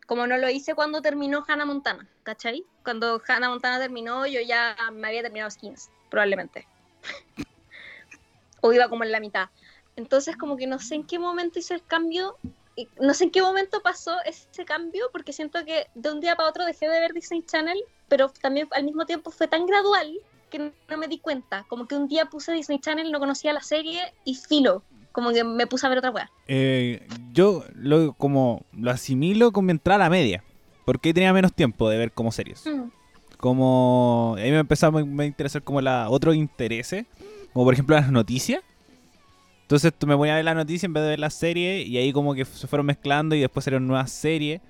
[0.07, 2.64] Como no lo hice cuando terminó Hannah Montana, ¿cachai?
[2.82, 6.66] Cuando Hannah Montana terminó, yo ya me había terminado Skins, probablemente.
[8.62, 9.50] o iba como en la mitad.
[9.96, 12.38] Entonces, como que no sé en qué momento hice el cambio.
[12.98, 16.48] No sé en qué momento pasó ese cambio, porque siento que de un día para
[16.48, 17.78] otro dejé de ver Disney Channel,
[18.09, 20.18] pero también al mismo tiempo fue tan gradual
[20.59, 21.64] que no me di cuenta.
[21.68, 24.82] Como que un día puse Disney Channel, no conocía la serie y filo
[25.14, 26.28] como que me puse a ver otra weá.
[26.48, 30.42] Eh, yo lo, como lo asimilo con mi entrada a media,
[30.84, 32.66] porque ahí tenía menos tiempo de ver como series.
[32.66, 32.90] Mm.
[33.36, 36.96] Como a mí me empezaba a interesar como la otro interés,
[37.52, 38.61] como por ejemplo las noticias.
[39.62, 41.96] Entonces tú me ponía a ver la noticia en vez de ver la serie y
[41.96, 44.61] ahí como que se fueron mezclando y después salieron nuevas series.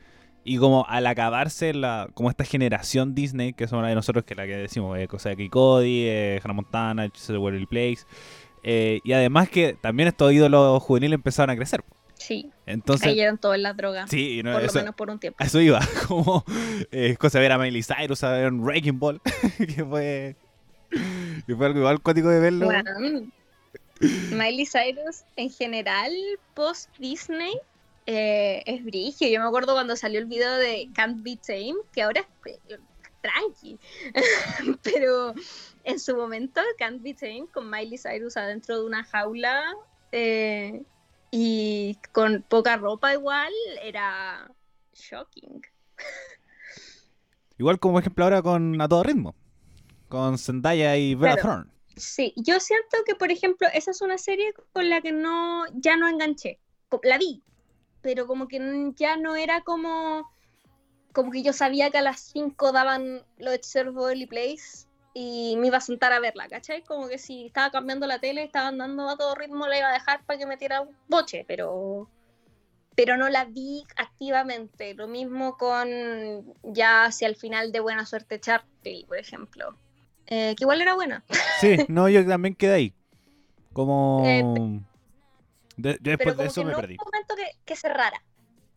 [0.44, 4.34] Y como al acabarse la, como esta generación Disney, que son la de nosotros, que
[4.34, 8.04] es la que decimos, eh, cosa de Cody, eh, Hannah Montana, World Place,
[8.62, 11.84] eh, y además que también estos ídolos juveniles empezaron a crecer.
[12.14, 12.50] Sí.
[12.64, 14.08] Entonces, cayeron todos en las drogas.
[14.08, 15.44] Sí, por lo menos por un tiempo.
[15.44, 15.80] eso iba.
[16.08, 16.44] Como
[16.90, 19.20] eh, cosa de ver a Miley Cyrus, a ver un Wrecking Ball.
[19.58, 20.36] que fue.
[21.46, 22.66] Que fue algo igual cuático de verlo.
[22.66, 22.90] Bueno,
[24.00, 26.12] Miley Cyrus en general,
[26.54, 27.58] post Disney,
[28.06, 29.28] eh, es brigio.
[29.28, 32.78] Yo me acuerdo cuando salió el video de Can't Be Tame, que ahora es
[33.20, 33.78] tranqui.
[34.82, 35.34] Pero
[35.84, 39.74] en su momento, Can't Be Tamed con Miley Cyrus adentro de una jaula
[40.12, 40.82] eh,
[41.30, 43.52] y con poca ropa igual,
[43.82, 44.50] era
[44.92, 45.62] shocking.
[47.56, 49.36] Igual como ejemplo ahora con A Todo Ritmo,
[50.08, 51.70] con Zendaya y Bella Thorne.
[51.96, 55.96] Sí, yo siento que, por ejemplo, esa es una serie con la que no, ya
[55.96, 56.58] no enganché.
[57.04, 57.44] La vi,
[58.04, 60.30] pero como que ya no era como,
[61.12, 65.68] como que yo sabía que a las 5 daban los hechiceros de Place y me
[65.68, 66.82] iba a sentar a verla, ¿cachai?
[66.82, 69.94] Como que si estaba cambiando la tele, estaba andando a todo ritmo, la iba a
[69.94, 72.10] dejar para que me tirara un boche, pero,
[72.94, 74.92] pero no la vi activamente.
[74.92, 75.88] Lo mismo con
[76.62, 79.78] ya hacia el final de Buena Suerte Charlie, por ejemplo.
[80.26, 81.24] Eh, que igual era buena.
[81.58, 82.94] Sí, no, yo también quedé ahí.
[83.72, 84.22] Como...
[84.26, 84.42] Eh,
[85.76, 86.96] después de eso me perdí.
[87.64, 88.22] Que, cerrara,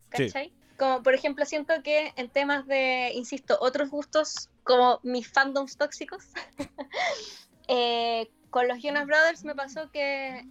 [0.08, 0.52] ¿cachai?
[0.78, 6.24] Como por ejemplo, siento que en temas de, insisto, otros gustos como mis fandoms tóxicos,
[7.68, 10.46] eh, con los Jonas Brothers me pasó que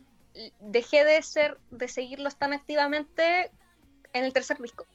[0.59, 3.51] dejé de ser, de seguirlos tan activamente
[4.13, 4.85] en el tercer disco,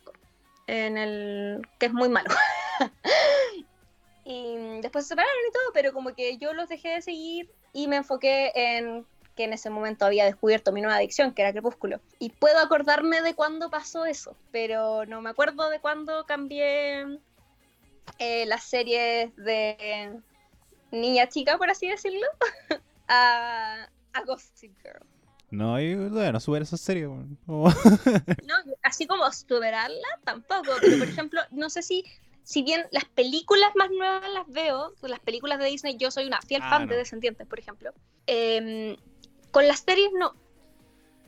[0.66, 2.30] en el que es muy malo.
[4.24, 7.88] y después se separaron y todo, pero como que yo los dejé de seguir y
[7.88, 12.00] me enfoqué en que en ese momento había descubierto mi nueva adicción, que era Crepúsculo.
[12.18, 17.18] Y puedo acordarme de cuándo pasó eso, pero no me acuerdo de cuándo cambié
[18.18, 20.20] eh, las series de
[20.90, 22.26] niña chica, por así decirlo,
[23.08, 25.06] a, a Gossip Girl.
[25.50, 27.06] No, yo no subir esa serie.
[27.46, 27.68] no,
[28.82, 30.72] así como superarla, tampoco.
[30.80, 32.04] Pero, por ejemplo, no sé si
[32.44, 36.40] si bien las películas más nuevas las veo, las películas de Disney, yo soy una
[36.40, 37.92] fiel ah, fan de Descendientes, por ejemplo.
[38.26, 38.96] Eh,
[39.52, 40.34] con las series no,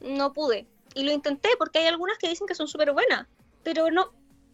[0.03, 0.67] no pude.
[0.95, 3.27] Y lo intenté porque hay algunas que dicen que son súper buenas,
[3.63, 4.07] pero no,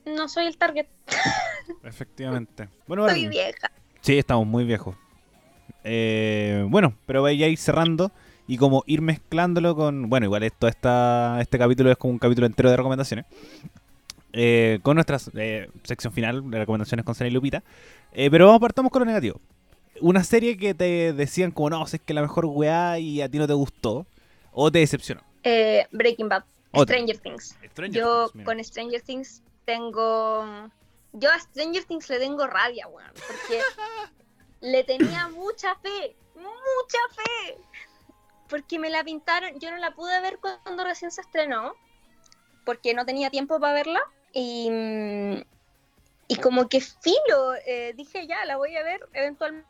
[0.04, 0.86] no soy el target.
[1.84, 2.68] Efectivamente.
[2.86, 3.70] Bueno, Soy vieja.
[4.02, 4.96] Sí, estamos muy viejos.
[5.84, 8.10] Eh, bueno, pero voy a ir cerrando
[8.46, 10.08] y como ir mezclándolo con.
[10.08, 13.26] Bueno, igual esto esta, este capítulo es como un capítulo entero de recomendaciones.
[14.32, 17.64] Eh, con nuestra eh, sección final de recomendaciones con y Lupita.
[18.12, 19.40] pero vamos partamos con lo negativo
[20.00, 23.38] una serie que te decían como, no, es que la mejor weá y a ti
[23.38, 24.06] no te gustó
[24.52, 25.22] o te decepcionó.
[25.42, 26.44] Eh, Breaking Bad.
[26.74, 27.56] Stranger Things.
[27.90, 30.70] yo con Stranger Things tengo...
[31.12, 33.10] Yo a Stranger Things le tengo rabia, weón.
[33.14, 33.60] Porque
[34.60, 36.14] le tenía mucha fe.
[36.36, 37.56] Mucha fe.
[38.48, 39.58] Porque me la pintaron.
[39.58, 41.74] Yo no la pude ver cuando recién se estrenó.
[42.64, 44.00] Porque no tenía tiempo para verla.
[44.32, 44.70] Y...
[46.28, 49.68] Y como que filo, eh, dije ya, la voy a ver eventualmente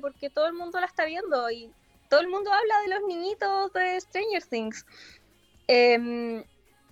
[0.00, 1.70] porque todo el mundo la está viendo y
[2.08, 4.86] todo el mundo habla de los niñitos de Stranger Things.
[5.66, 6.42] Em,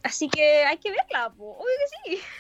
[0.03, 1.65] así que hay que verla, obvio
[2.05, 2.23] que sí.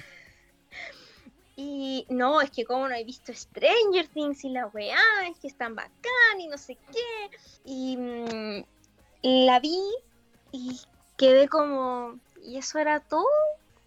[1.58, 4.98] Y no, es que como no he visto Stranger Things y la weá,
[5.30, 7.30] es que están bacán y no sé qué.
[7.64, 8.64] Y mm,
[9.22, 9.80] la vi
[10.52, 10.78] y
[11.16, 13.26] quedé como, ¿y eso era todo?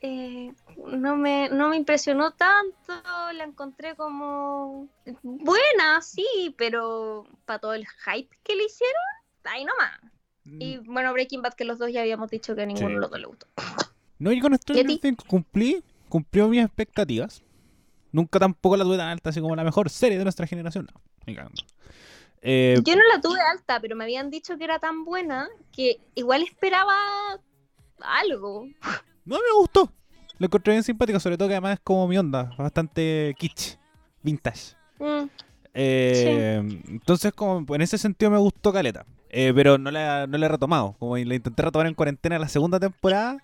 [0.02, 0.54] Eh,
[0.88, 2.93] no, me, no me impresionó tanto,
[3.34, 4.88] la encontré como
[5.24, 8.95] buena, sí, pero para todo el hype que le hicieron,
[9.43, 10.00] ahí nomás.
[10.45, 12.93] Y Mm, bueno, Breaking Bad, que los dos ya habíamos dicho que a ninguno Sí.
[12.95, 13.47] de los dos le gustó.
[14.20, 15.00] No, y con Stranger?
[15.00, 17.43] Things cumplí, cumplió mis expectativas.
[18.12, 20.88] Nunca tampoco la tuve tan alta así como la mejor serie de nuestra generación.
[20.91, 21.62] No, cagando.
[22.41, 26.00] Eh, Yo no la tuve alta, pero me habían dicho que era tan buena que
[26.16, 26.95] igual esperaba
[28.02, 28.66] algo.
[29.30, 29.91] No me gustó.
[30.38, 33.77] Lo encontré bien simpático, sobre todo que además es como mi onda, bastante kitsch,
[34.23, 34.75] vintage.
[34.99, 35.25] Mm,
[35.73, 39.05] Eh, Entonces, como en ese sentido me gustó Caleta.
[39.30, 40.95] Eh, pero no la, no la he retomado.
[40.97, 43.38] Como la intenté retomar en cuarentena la segunda temporada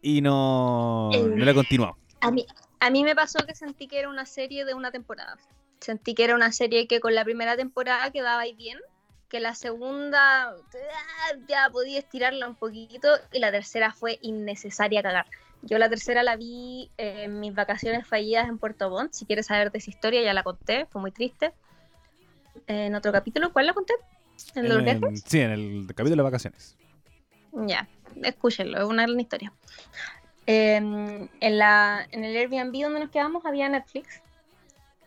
[0.00, 1.96] y no, no la he continuado.
[2.20, 2.46] A mí,
[2.80, 5.36] a mí me pasó que sentí que era una serie de una temporada.
[5.80, 8.78] Sentí que era una serie que con la primera temporada quedaba ahí bien,
[9.34, 15.26] que la segunda ah, ya podía estirarla un poquito y la tercera fue innecesaria cagar.
[15.62, 19.12] Yo la tercera la vi en mis vacaciones fallidas en Puerto Montt.
[19.12, 21.52] Si quieres saber de esa historia, ya la conté, fue muy triste.
[22.68, 23.94] En otro capítulo, ¿cuál la conté?
[24.54, 25.24] ¿En los viajes?
[25.26, 26.76] sí, en el capítulo de vacaciones.
[27.54, 27.88] Ya,
[28.22, 29.52] escúchenlo, es una gran historia.
[30.46, 34.22] En, en, la, en el Airbnb donde nos quedamos había Netflix,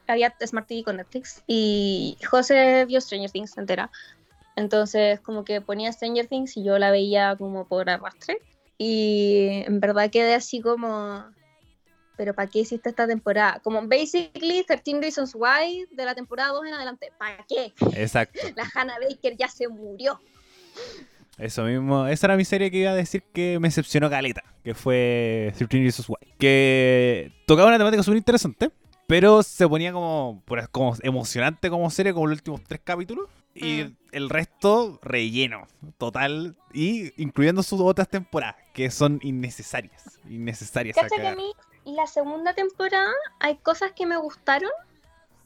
[0.07, 3.89] había Smart TV con Netflix y José vio Stranger Things entera.
[4.57, 8.39] Entonces como que ponía Stranger Things y yo la veía como por arrastre
[8.77, 11.23] y en verdad quedé así como,
[12.17, 13.61] pero ¿para qué hiciste esta temporada?
[13.63, 17.71] Como basically 13 Reasons Why de la temporada 2 en adelante, ¿para qué?
[17.93, 18.39] Exacto.
[18.55, 20.19] La Hannah Baker ya se murió.
[21.37, 22.07] Eso mismo.
[22.07, 24.43] Esa era mi serie que iba a decir que me decepcionó Caleta.
[24.63, 26.33] Que fue 13 Reasons Why.
[26.39, 28.71] Que tocaba una temática súper interesante.
[29.05, 33.29] Pero se ponía como, como emocionante como serie, como los últimos tres capítulos.
[33.59, 33.97] Y Mm.
[34.11, 35.67] el resto relleno.
[35.97, 36.55] Total.
[36.73, 38.55] Y incluyendo sus otras temporadas.
[38.73, 40.19] Que son innecesarias.
[40.29, 40.95] Innecesarias.
[40.95, 41.51] Cacha que a mí
[41.85, 44.71] la segunda temporada hay cosas que me gustaron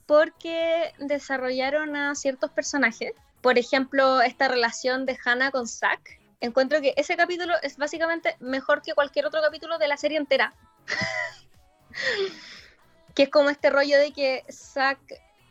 [0.05, 3.13] porque desarrollaron a ciertos personajes.
[3.41, 6.19] Por ejemplo, esta relación de Hannah con Zack.
[6.41, 10.53] Encuentro que ese capítulo es básicamente mejor que cualquier otro capítulo de la serie entera.
[13.15, 14.99] que es como este rollo de que Zack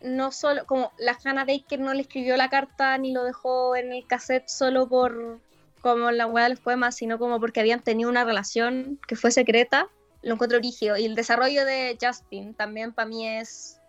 [0.01, 3.93] no solo, como la Hannah Baker no le escribió la carta ni lo dejó en
[3.93, 5.41] el cassette solo por
[5.81, 9.31] como la weá de los poemas, sino como porque habían tenido una relación que fue
[9.31, 9.89] secreta,
[10.23, 10.97] lo encuentro rígido.
[10.97, 13.81] Y el desarrollo de Justin también para mí es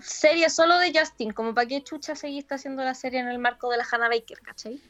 [0.00, 3.70] serie solo de Justin, como para qué chucha seguiste haciendo la serie en el marco
[3.70, 4.80] de la Hannah Baker, ¿cachai?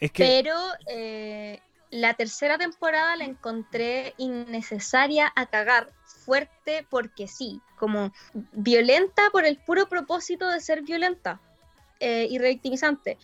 [0.00, 0.24] Es que.
[0.24, 5.90] Pero eh, la tercera temporada la encontré innecesaria a cagar,
[6.24, 8.12] fuerte porque sí, como
[8.52, 11.40] violenta por el puro propósito de ser violenta
[12.00, 13.18] eh, y revictimizante.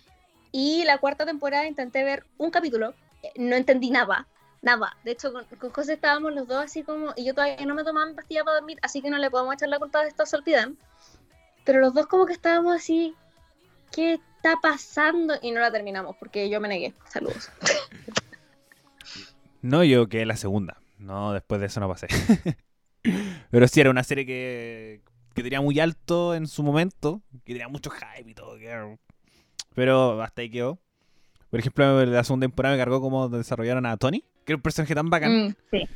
[0.53, 4.27] Y la cuarta temporada intenté ver un capítulo, eh, no entendí nada,
[4.63, 4.97] nada.
[5.05, 7.85] De hecho, con, con José estábamos los dos así como, y yo todavía no me
[7.85, 10.23] tomaba mi pastilla para dormir, así que no le podemos echar la culpa de esto
[10.23, 10.77] a Solpidan.
[11.65, 13.15] Pero los dos como que estábamos así,
[13.93, 15.35] ¿qué está pasando?
[15.43, 16.95] Y no la terminamos porque yo me negué.
[17.09, 17.51] Saludos.
[19.63, 20.79] No, yo que la segunda.
[20.99, 22.09] No, después de eso no pasé.
[23.51, 25.01] Pero sí, era una serie que,
[25.35, 28.57] que tenía muy alto en su momento, que tenía mucho hype y todo.
[29.75, 30.79] Pero hasta ahí quedó.
[31.51, 34.95] Por ejemplo, la segunda temporada me cargó como desarrollaron a Tony, que era un personaje
[34.95, 35.89] tan bacán Mm, sí.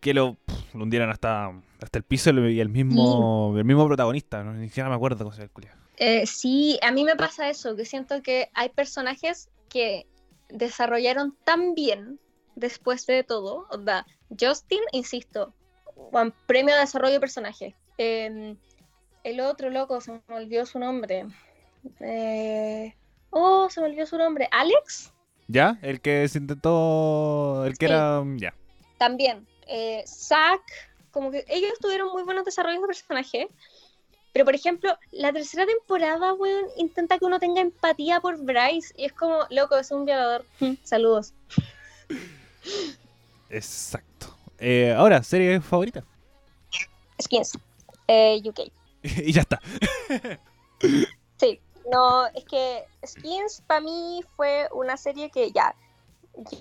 [0.00, 4.42] que lo, pff, lo hundieron hasta, hasta el piso y el mismo, el mismo protagonista.
[4.42, 4.54] ¿no?
[4.54, 5.76] Ni siquiera me acuerdo cómo se el.
[5.98, 10.06] Eh, sí, a mí me pasa eso, que siento que hay personajes que
[10.48, 12.18] desarrollaron tan bien
[12.54, 13.66] después de todo.
[13.70, 14.04] Onda,
[14.38, 15.54] Justin, insisto,
[15.96, 17.74] Juan, premio de desarrollo de personaje.
[17.98, 18.54] Eh,
[19.24, 21.26] el otro loco, se me olvidó su nombre.
[22.00, 22.94] Eh,
[23.30, 24.48] oh, se me olvidó su nombre.
[24.52, 25.12] Alex,
[25.48, 25.78] ¿Ya?
[25.82, 27.64] El que se intentó.
[27.64, 27.92] El que Sí.
[27.92, 28.22] era.
[28.36, 28.54] Ya.
[28.98, 29.46] también.
[29.68, 30.62] Eh, Zack,
[31.10, 33.48] como que ellos tuvieron muy buenos desarrollos de personaje.
[34.32, 38.92] Pero, por ejemplo, la tercera temporada, weón, intenta que uno tenga empatía por Bryce.
[38.96, 40.44] Y es como, loco, es un violador.
[40.84, 41.32] Saludos.
[43.50, 44.15] Exacto.
[44.58, 46.04] Eh, ahora, serie favorita.
[47.20, 47.58] Skins.
[48.08, 48.60] Eh, UK.
[49.02, 49.60] y ya está.
[51.38, 55.74] Sí, no, es que Skins para mí fue una serie que ya,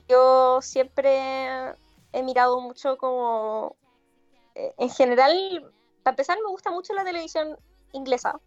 [0.08, 1.74] yo siempre
[2.14, 3.76] he mirado mucho como,
[4.56, 5.72] eh, en general,
[6.04, 7.58] para empezar me gusta mucho la televisión
[7.92, 8.40] inglesa,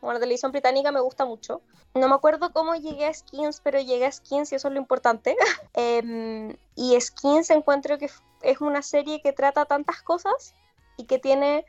[0.00, 1.62] como la televisión británica me gusta mucho.
[1.94, 4.80] No me acuerdo cómo llegué a Skins, pero llegué a Skins y eso es lo
[4.80, 5.36] importante.
[5.74, 8.10] Em, y Skins encuentro que
[8.42, 10.54] es una serie que trata tantas cosas
[10.96, 11.64] y que tiene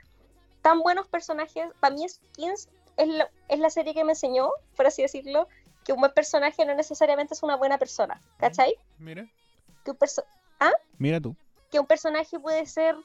[0.62, 1.66] tan buenos personajes.
[1.80, 5.48] Para mí Skins es la, es la serie que me enseñó, por así decirlo,
[5.84, 8.76] que un buen personaje no necesariamente es una buena persona, ¿cachai?
[9.00, 9.26] Mira.
[9.86, 10.26] Que un, perso-
[10.60, 10.74] ¿Ah?
[10.98, 11.36] Mira tú.
[11.72, 12.96] que un personaje puede ser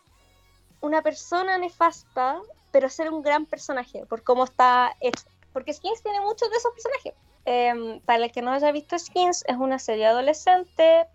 [0.81, 2.41] una persona nefasta,
[2.73, 5.23] pero ser un gran personaje, por cómo está hecho.
[5.53, 7.15] Porque Skins tiene muchos de esos personajes.
[7.45, 11.07] Em, para el que no haya visto Skins, es una serie adolescente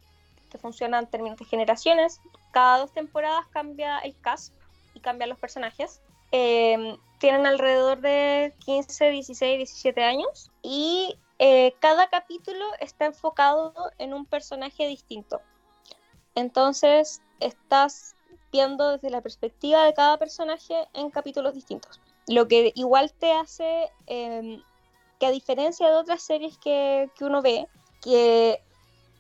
[0.50, 2.22] que funciona en términos de generaciones.
[2.52, 4.54] Cada dos temporadas cambia el cast
[4.94, 6.02] y cambian los personajes.
[6.32, 14.14] Em, tienen alrededor de 15, 16, 17 años y eh, cada capítulo está enfocado en
[14.14, 15.42] un personaje distinto.
[16.36, 18.16] Entonces, estás
[18.52, 22.02] viendo desde la perspectiva de cada personaje en capítulos distintos.
[22.28, 24.62] Lo que igual te hace eh,
[25.20, 27.68] que a diferencia de otras series que, que uno ve,
[28.02, 28.62] que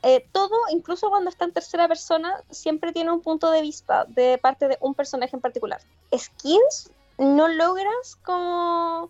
[0.04, 4.38] eh, todo, incluso cuando está en tercera persona, siempre tiene un punto de vista de
[4.38, 5.82] parte de un personaje en particular.
[6.16, 9.10] Skins no logras como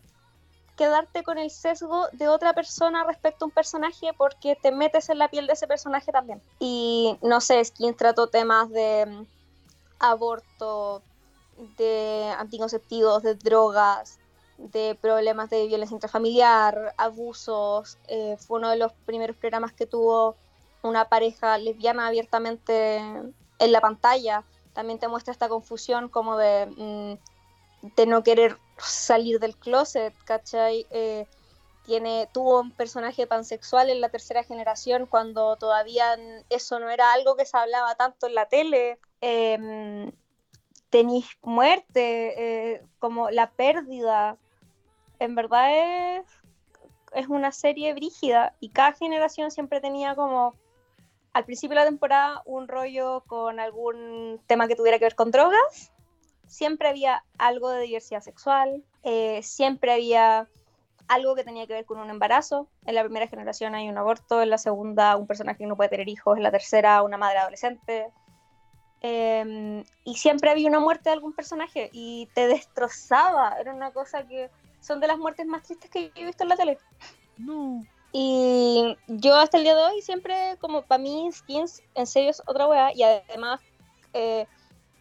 [0.77, 5.17] quedarte con el sesgo de otra persona respecto a un personaje porque te metes en
[5.17, 6.41] la piel de ese personaje también.
[6.59, 9.25] Y no sé, Skins trató temas de mm,
[9.99, 11.01] aborto,
[11.77, 14.19] de anticonceptivos, de drogas,
[14.57, 17.97] de problemas de violencia intrafamiliar, abusos.
[18.07, 20.35] eh, fue uno de los primeros programas que tuvo
[20.81, 24.43] una pareja lesbiana abiertamente en la pantalla.
[24.73, 30.85] También te muestra esta confusión como de, mm, de no querer salir del closet, ¿cachai?
[30.91, 31.25] Eh,
[31.85, 36.17] tiene, tuvo un personaje pansexual en la tercera generación cuando todavía
[36.49, 38.99] eso no era algo que se hablaba tanto en la tele.
[39.21, 40.11] Em,
[40.89, 44.37] tenéis muerte, eh, como la pérdida.
[45.19, 46.25] En verdad es,
[47.13, 50.55] es una serie brígida y cada generación siempre tenía como
[51.37, 55.29] al principio de la temporada un rollo con algún tema que tuviera que ver con
[55.29, 55.91] drogas.
[56.47, 60.47] Siempre había algo de diversidad sexual, eh, siempre había
[61.07, 62.67] algo que tenía que ver con un embarazo.
[62.87, 65.89] En la primera generación hay un aborto, en la segunda un personaje que no puede
[65.89, 68.07] tener hijos, en la tercera una madre adolescente.
[69.01, 73.57] Eh, y siempre había una muerte de algún personaje y te destrozaba.
[73.59, 74.49] Era una cosa que
[74.81, 76.79] son de las muertes más tristes que he visto en la tele.
[77.37, 77.83] No.
[78.19, 82.41] Y yo hasta el día de hoy siempre, como para mí, Skins en serio es
[82.47, 82.89] otra wea.
[82.95, 83.61] Y además,
[84.11, 84.47] eh,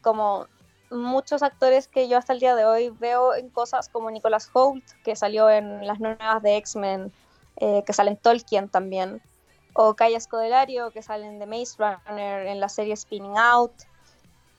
[0.02, 0.48] como
[0.90, 4.84] muchos actores que yo hasta el día de hoy veo en cosas como Nicholas Hoult,
[5.02, 7.10] que salió en las nuevas de X-Men,
[7.56, 9.22] eh, que sale en Tolkien también,
[9.72, 13.72] o Kaya Scodelario, que salen de Maze Runner en la serie Spinning Out,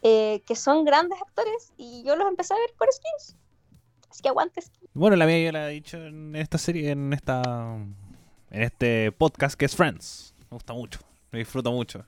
[0.02, 3.38] eh, que son grandes actores y yo los empecé a ver por Skins.
[4.10, 4.90] Así que aguante Skins.
[4.96, 7.78] Bueno, la mía yo la he dicho en esta serie, en esta
[8.50, 10.34] en este podcast que es Friends.
[10.50, 11.00] Me gusta mucho,
[11.32, 12.06] me disfruto mucho.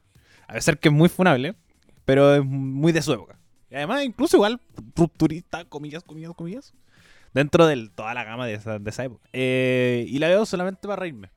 [0.47, 1.55] A pesar que es muy funable,
[2.05, 3.37] pero es muy de su época.
[3.69, 4.59] Y además, incluso igual,
[4.95, 6.73] rupturista, comillas, comillas, comillas,
[7.33, 9.27] dentro de toda la gama de esa, de esa época.
[9.33, 11.29] Eh, y la veo solamente para reírme.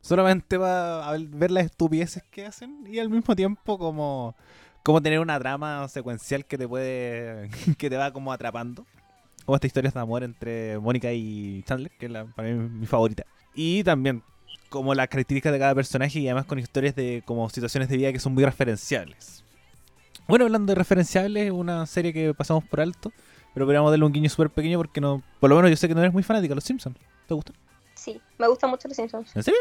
[0.00, 4.36] Solamente para ver las estupideces que hacen y al mismo tiempo como,
[4.82, 8.86] como tener una trama secuencial que te puede, que te va como atrapando
[9.48, 12.84] como esta historia de amor entre Mónica y Chandler, que es la, para mí mi
[12.84, 13.24] favorita.
[13.60, 14.22] Y también
[14.68, 18.12] como las características de cada personaje y además con historias de como situaciones de vida
[18.12, 19.42] que son muy referenciables.
[20.28, 23.12] Bueno, hablando de referenciables, una serie que pasamos por alto,
[23.54, 25.94] pero queríamos darle un guiño súper pequeño porque no, por lo menos yo sé que
[25.96, 26.96] no eres muy fanática de los Simpsons.
[27.26, 27.52] ¿Te gusta?
[27.94, 29.34] Sí, me gustan mucho los Simpsons.
[29.34, 29.58] ¿En serio?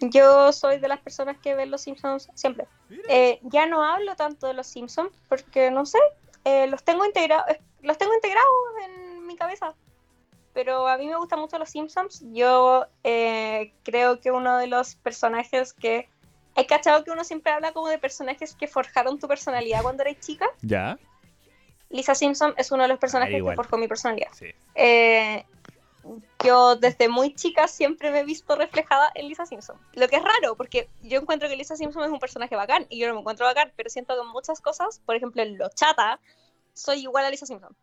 [0.00, 2.66] Yo soy de las personas que ven los Simpsons siempre.
[3.08, 6.00] Eh, ya no hablo tanto de los Simpsons porque no sé,
[6.44, 7.46] eh, los tengo integrados,
[7.80, 8.50] los tengo integrados
[8.84, 9.74] en mi cabeza.
[10.54, 12.22] Pero a mí me gustan mucho los Simpsons.
[12.32, 16.08] Yo eh, creo que uno de los personajes que
[16.56, 20.20] he cachado que uno siempre habla como de personajes que forjaron tu personalidad cuando eres
[20.20, 20.46] chica.
[20.62, 20.96] Ya.
[21.90, 24.28] Lisa Simpson es uno de los personajes Ah, que forjó mi personalidad.
[24.32, 24.46] Sí.
[24.74, 25.44] Eh,
[26.44, 29.76] yo desde muy chica siempre me he visto reflejada en Lisa Simpson.
[29.94, 32.98] Lo que es raro, porque yo encuentro que Lisa Simpson es un personaje bacán y
[32.98, 35.68] yo no me encuentro bacán, pero siento que en muchas cosas, por ejemplo en lo
[35.70, 36.20] chata,
[36.74, 37.74] soy igual a Lisa Simpson.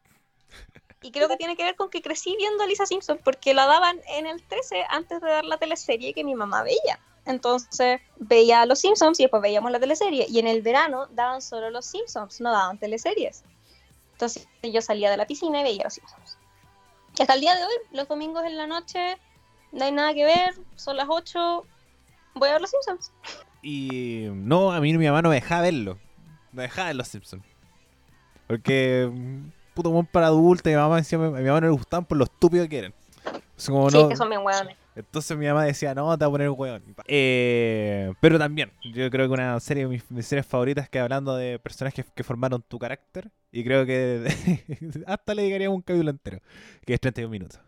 [1.01, 3.65] Y creo que tiene que ver con que crecí viendo a Lisa Simpson porque la
[3.65, 6.99] daban en el 13 antes de dar la teleserie que mi mamá veía.
[7.25, 10.27] Entonces veía a los Simpsons y después veíamos la teleserie.
[10.29, 13.43] Y en el verano daban solo los Simpsons, no daban teleseries.
[14.13, 16.37] Entonces yo salía de la piscina y veía los Simpsons.
[17.19, 19.17] Hasta el día de hoy, los domingos en la noche,
[19.71, 21.65] no hay nada que ver, son las 8,
[22.35, 23.11] voy a ver los Simpsons.
[23.61, 25.99] Y no, a mí mi mamá no me dejaba verlo.
[26.51, 27.43] No dejaba ver los Simpsons.
[28.47, 29.09] Porque,
[29.81, 32.23] puto buen para adulta, mi mamá decía, a mi mamá no le gustaban por lo
[32.25, 32.93] estúpido que eran.
[33.57, 34.77] Es como, Sí, no, que son bien hueones.
[34.95, 36.83] Entonces mi mamá decía, no, te voy a poner un hueón.
[37.07, 41.35] Eh, pero también, yo creo que una serie de mis, mis series favoritas que hablando
[41.35, 44.25] de personajes que formaron tu carácter, y creo que
[45.07, 46.39] hasta le dedicaría un capítulo entero,
[46.85, 47.59] que es 31 minutos.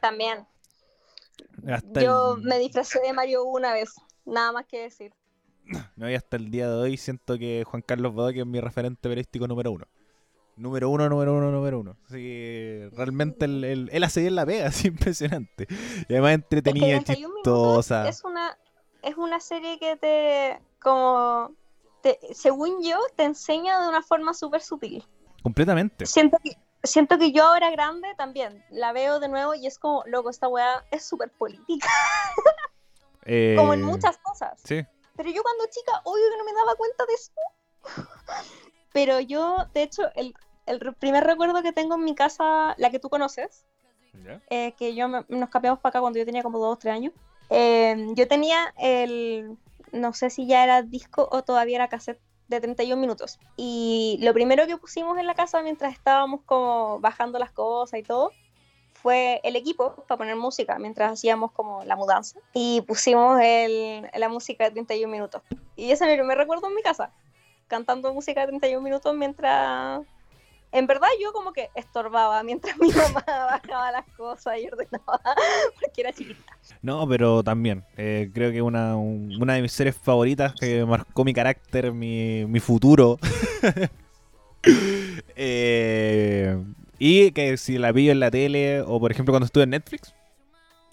[0.00, 0.46] También.
[1.68, 3.94] hasta Yo el- me disfracé de Mario una vez.
[4.24, 5.12] Nada más que decir.
[5.96, 9.02] No, y hasta el día de hoy siento que Juan Carlos Bodoque es mi referente
[9.08, 9.86] periodístico número uno.
[10.56, 11.96] Número uno, número uno, número uno.
[12.06, 15.66] Así que realmente él, él- él hace bien la pega, es impresionante.
[16.08, 18.08] Y además Es que entretenida, 31 minutos chistosa.
[18.08, 18.58] es una,
[19.02, 21.52] es una serie que te, como,
[22.02, 25.04] te- según yo, te enseña de una forma súper sutil.
[25.42, 26.06] Completamente.
[26.06, 30.02] Siento que, siento que yo ahora grande también la veo de nuevo y es como,
[30.06, 31.86] loco, esta weá es súper política,
[33.24, 34.60] Eh, como en muchas cosas.
[34.64, 34.82] Sí.
[35.18, 37.32] Pero yo cuando chica, obvio que no me daba cuenta de eso.
[38.92, 40.34] Pero yo, de hecho, el,
[40.66, 43.66] el primer recuerdo que tengo en mi casa, la que tú conoces,
[44.50, 46.94] eh, que yo me- nos cambiamos para acá cuando yo tenía como 2 o 3
[46.94, 47.12] años,
[47.50, 49.58] eh, yo tenía el,
[49.92, 53.38] no sé si ya era disco o todavía era cassette de 31 minutos.
[53.56, 58.02] Y lo primero que pusimos en la casa mientras estábamos como bajando las cosas y
[58.02, 58.32] todo,
[59.08, 62.38] fue el equipo para poner música mientras hacíamos como la mudanza.
[62.52, 65.40] Y pusimos el- la música de 31 minutos.
[65.76, 67.10] Y ese es mi primer recuerdo en mi casa,
[67.68, 70.02] cantando música de 31 minutos mientras...
[70.72, 75.18] En verdad yo como que estorbaba mientras mi mamá bajaba las cosas y ordenaba
[75.80, 76.42] porque era chiquita.
[76.82, 77.82] No, pero también.
[77.96, 82.44] eh, creo que una, un- una de mis series favoritas que marcó mi carácter, mi,
[82.44, 83.16] mi futuro.
[85.40, 86.56] Eh,
[86.98, 90.14] y que si la pillo en la tele, o por ejemplo cuando estuve en Netflix,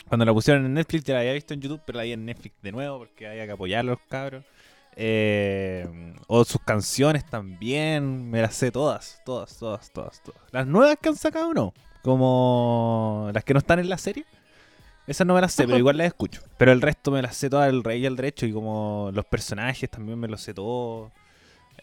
[0.07, 2.25] cuando la pusieron en Netflix, ya la había visto en YouTube, pero la vi en
[2.25, 4.43] Netflix de nuevo porque había que apoyar a los cabros.
[4.97, 10.41] Eh, o sus canciones también, me las sé todas, todas, todas, todas, todas.
[10.51, 14.25] Las nuevas que han sacado no, como las que no están en la serie.
[15.07, 16.41] Esas no me las sé, pero igual las escucho.
[16.57, 19.25] Pero el resto me las sé todas, el rey y el derecho, y como los
[19.25, 21.11] personajes también me los sé todos.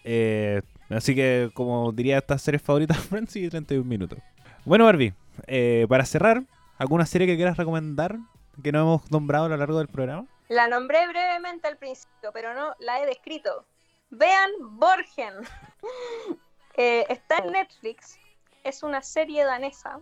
[0.05, 4.18] Eh, así que, como diría estas series favoritas, Friends y 31 minutos.
[4.64, 5.14] Bueno, Barbie,
[5.47, 6.45] eh, para cerrar,
[6.78, 8.18] ¿alguna serie que quieras recomendar
[8.62, 10.26] que no hemos nombrado a lo largo del programa?
[10.49, 13.64] La nombré brevemente al principio, pero no la he descrito.
[14.11, 15.35] Vean Borgen.
[16.78, 18.18] Eh, está en Netflix.
[18.64, 20.01] Es una serie danesa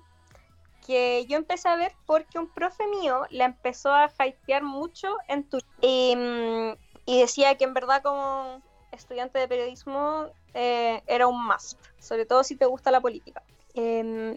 [0.86, 5.42] que yo empecé a ver porque un profe mío la empezó a hypear mucho en
[5.48, 5.68] Twitter.
[5.80, 6.72] Y, mm,
[7.06, 8.62] y decía que en verdad como
[8.92, 13.42] estudiante de periodismo eh, era un must, sobre todo si te gusta la política.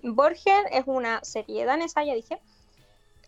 [0.04, 2.40] Borgen es una serie danesa, ya dije.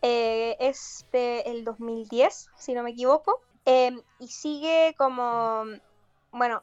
[0.02, 3.42] Eh, es del 2010, si no me equivoco.
[3.66, 5.64] Em, y sigue como,
[6.32, 6.62] bueno,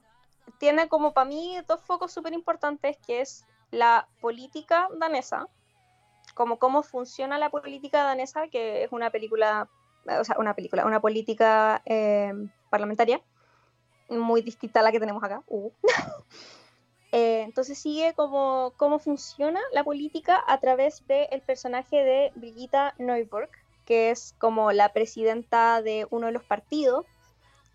[0.58, 5.48] tiene como para mí dos focos súper importantes, que es la política danesa,
[6.34, 9.68] como cómo funciona la política danesa, que es una película,
[10.06, 13.20] o sea, una película, una política em, parlamentaria
[14.18, 15.42] muy distinta a la que tenemos acá.
[15.48, 15.70] Uh.
[17.14, 23.50] Eh, entonces sigue como cómo funciona la política a través del personaje de Brigitta Neuburg,
[23.84, 27.04] que es como la presidenta de uno de los partidos.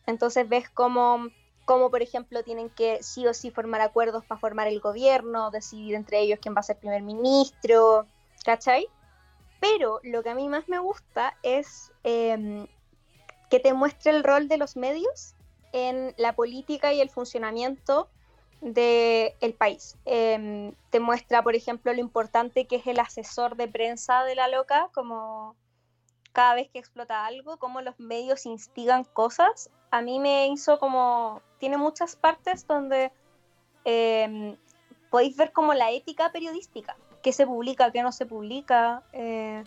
[0.08, 1.28] Entonces ves cómo,
[1.66, 5.94] cómo, por ejemplo, tienen que sí o sí formar acuerdos para formar el gobierno, decidir
[5.94, 8.08] entre ellos quién va a ser primer ministro,
[8.44, 8.88] ¿cachai?
[9.60, 12.66] Pero lo que a mí más me gusta es em,
[13.52, 15.36] que te muestre el rol de los medios
[15.78, 18.10] en la política y el funcionamiento
[18.62, 19.98] del país.
[20.06, 24.48] Em, te muestra, por ejemplo, lo importante que es el asesor de prensa de la
[24.48, 25.56] loca, como
[26.32, 29.70] cada vez que explota algo, cómo los medios instigan cosas.
[29.92, 33.12] A mí me hizo como, tiene muchas partes donde
[33.86, 34.56] em,
[35.10, 39.64] podéis ver como la ética periodística, qué se publica, qué no se publica, eh,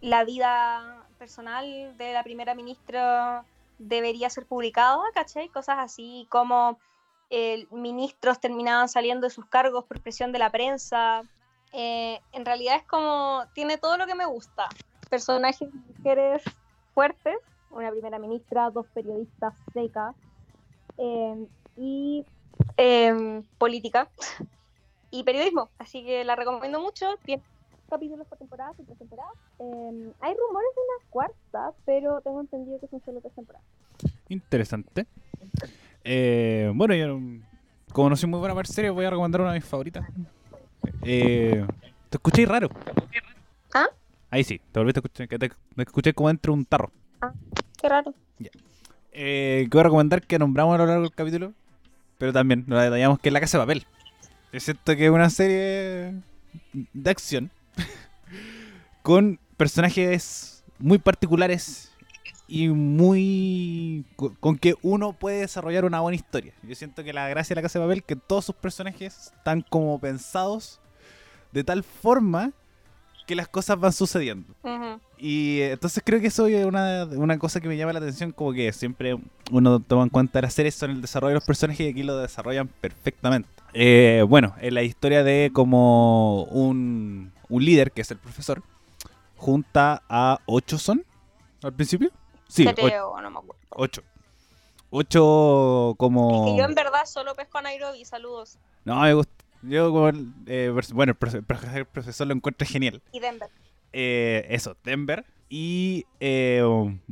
[0.00, 3.44] la vida personal de la primera ministra
[3.78, 5.48] debería ser publicada, ¿cachai?
[5.48, 6.78] Cosas así como
[7.30, 11.22] eh, ministros terminaban saliendo de sus cargos por presión de la prensa.
[11.72, 14.68] Eh, en realidad es como, tiene todo lo que me gusta.
[15.10, 16.42] Personajes mujeres
[16.94, 17.36] fuertes,
[17.70, 20.14] una primera ministra, dos periodistas secas
[20.98, 21.46] eh,
[21.76, 22.24] y
[22.76, 24.08] eh, política
[25.10, 25.68] y periodismo.
[25.78, 27.18] Así que la recomiendo mucho.
[27.88, 29.32] Capítulos por temporada, y tres temporadas.
[29.58, 33.66] Eh, hay rumores de una cuarta, pero tengo entendido que son solo tres temporadas.
[34.28, 35.06] Interesante.
[36.04, 37.18] Eh, bueno, yo
[37.92, 40.06] como no soy muy buena para series, voy a recomendar una de mis favoritas.
[41.02, 41.66] Eh,
[42.10, 42.68] te escuché raro.
[43.74, 43.88] ¿Ah?
[44.30, 45.28] Ahí sí, te volviste a escuchar.
[45.28, 46.90] Que te, te escuché como dentro de un tarro.
[47.80, 48.12] Qué raro.
[49.12, 51.54] Eh, que voy a recomendar que nombramos a lo largo del capítulo,
[52.18, 53.86] pero también nos detallamos que es La Casa de Papel.
[54.52, 56.20] Es cierto que es una serie
[56.92, 57.50] de acción
[59.06, 61.92] con personajes muy particulares
[62.48, 66.52] y muy co- con que uno puede desarrollar una buena historia.
[66.64, 69.62] Yo siento que la gracia de la Casa de Papel que todos sus personajes están
[69.62, 70.80] como pensados
[71.52, 72.50] de tal forma
[73.28, 74.52] que las cosas van sucediendo.
[75.18, 78.32] Y eh, entonces creo que eso es una, una cosa que me llama la atención,
[78.32, 79.16] como que siempre
[79.52, 82.18] uno toma en cuenta las series son el desarrollo de los personajes y aquí lo
[82.18, 83.48] desarrollan perfectamente.
[83.72, 88.64] Eh, bueno, en la historia de como un, un líder, que es el profesor,
[89.36, 91.04] junta a ocho son
[91.62, 92.10] al principio.
[92.48, 93.56] Sí, Creo, no me acuerdo.
[93.70, 94.02] ocho.
[94.90, 96.46] Ocho como...
[96.46, 98.58] Es que yo en verdad solo pesco a Nairobi, saludos.
[98.84, 99.32] No, me gusta.
[99.62, 100.08] Yo como...
[100.08, 103.02] el, eh, bueno, el profe- el profesor lo encuentro genial.
[103.12, 103.48] Y Denver.
[103.92, 105.24] eh, eso, Denver.
[105.48, 106.62] Y, eh,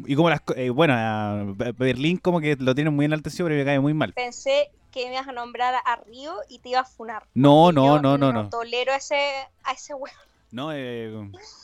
[0.07, 3.65] y como las co- eh, bueno, Berlín como que lo tienen muy enaltecido, pero me
[3.65, 4.13] cae muy mal.
[4.13, 7.27] Pensé que me ibas a nombrar a Río y te iba a funar.
[7.35, 8.49] No, no, yo no, no, no.
[8.51, 9.17] tolero a ese,
[9.65, 10.15] a ese weón.
[10.55, 11.13] No, eh,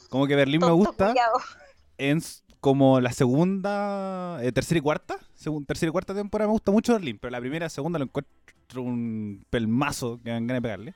[0.08, 1.14] como que Berlín me gusta
[1.96, 2.20] en
[2.60, 6.92] como la segunda, eh, tercera y cuarta, segun- tercera y cuarta temporada me gusta mucho
[6.94, 10.94] Berlín, pero la primera y segunda lo encuentro un pelmazo que dan ganas de pegarle.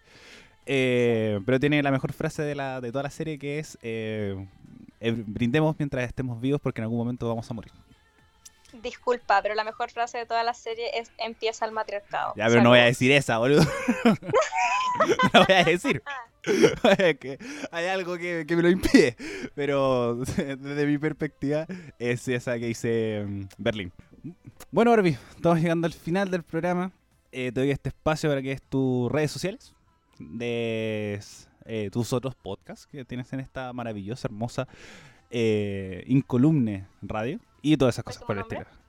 [0.66, 4.45] Eh, pero tiene la mejor frase de, la, de toda la serie que es eh,
[5.01, 7.70] eh, brindemos mientras estemos vivos porque en algún momento vamos a morir.
[8.82, 12.32] Disculpa, pero la mejor frase de toda la serie es empieza el matriarcado.
[12.36, 13.62] Ya, pero no voy a decir esa, boludo.
[15.32, 16.03] no voy a decir.
[17.20, 17.38] que
[17.70, 19.16] hay algo que, que me lo impide.
[19.55, 21.66] Pero desde mi perspectiva
[21.99, 23.92] es esa que hice mm, Berlín.
[24.70, 26.92] Bueno, Barbie, estamos llegando al final del programa.
[27.32, 29.74] Eh, te doy este espacio para que es tus redes sociales,
[30.18, 31.20] de
[31.90, 34.68] tus otros podcasts que tienes en esta maravillosa, hermosa
[35.30, 38.84] eh, Incolumne Radio y todas esas ¿Cuál es cosas por el estilo.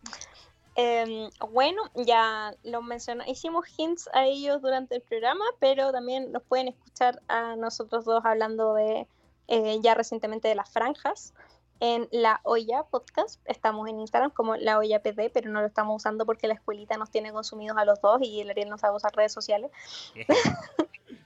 [0.75, 6.43] Em, bueno, ya lo mencioné, hicimos hints a ellos durante el programa, pero también nos
[6.43, 9.07] pueden escuchar a nosotros dos hablando de
[9.47, 11.33] eh, ya recientemente de las franjas
[11.79, 13.39] en La Olla Podcast.
[13.45, 16.97] Estamos en Instagram como La Olla PD, pero no lo estamos usando porque la escuelita
[16.97, 19.71] nos tiene consumidos a los dos y el Ariel no sabe usar redes sociales.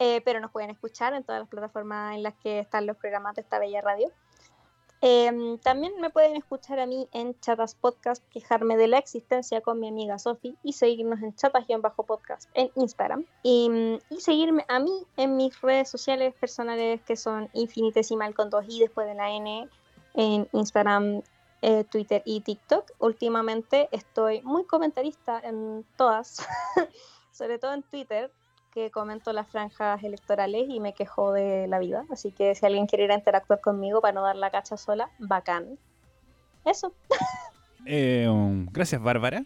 [0.00, 3.34] Eh, pero nos pueden escuchar en todas las plataformas en las que están los programas
[3.34, 4.08] de esta bella radio.
[5.00, 9.78] Em, también me pueden escuchar a mí en Chatas Podcast, quejarme de la existencia con
[9.78, 13.24] mi amiga Sofi y seguirnos en chatas-podcast en Instagram.
[13.44, 18.64] Y, mm, seguirme a mí en mis redes sociales personales que son infinitesimal con dos
[18.68, 19.68] i después de la n
[20.14, 21.22] en Instagram,
[21.62, 22.90] eh, Twitter y TikTok.
[22.98, 26.44] Últimamente estoy muy comentarista en todas,
[27.30, 28.32] sobre todo en Twitter
[28.92, 32.04] comento las franjas electorales y me quejo de la vida.
[32.10, 35.10] Así que si alguien quiere ir a interactuar conmigo para no dar la cacha sola,
[35.18, 35.78] bacán.
[36.64, 36.92] Eso.
[37.86, 39.44] Eh, um, gracias, Bárbara.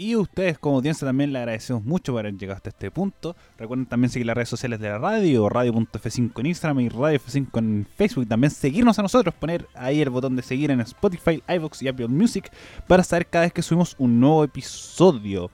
[0.00, 3.36] Y ustedes, como audiencia, también le agradecemos mucho por haber llegado hasta este punto.
[3.58, 7.58] Recuerden también seguir las redes sociales de la radio, radio.f5 en Instagram y Radio F5
[7.58, 8.26] en Facebook.
[8.26, 12.08] También seguirnos a nosotros, poner ahí el botón de seguir en Spotify, iVoox y Apple
[12.08, 12.50] Music
[12.88, 15.50] para saber cada vez que subimos un nuevo episodio.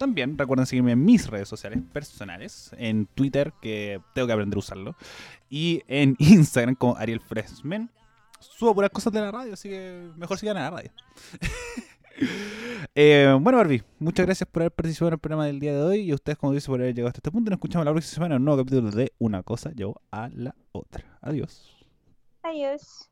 [0.00, 4.60] También recuerden seguirme en mis redes sociales personales, en Twitter, que tengo que aprender a
[4.60, 4.96] usarlo,
[5.50, 7.90] y en Instagram como Ariel Freshmen.
[8.38, 10.90] Subo puras cosas de la radio, así que mejor sigan a la radio.
[12.94, 16.00] Eh, bueno, Barbie, muchas gracias por haber participado en el programa del día de hoy
[16.00, 17.50] y ustedes, como dice, por haber llegado hasta este punto.
[17.50, 20.54] Nos escuchamos la próxima semana en un nuevo capítulo de Una cosa llevó a la
[20.72, 21.18] otra.
[21.22, 21.70] Adiós.
[22.42, 23.09] Adiós.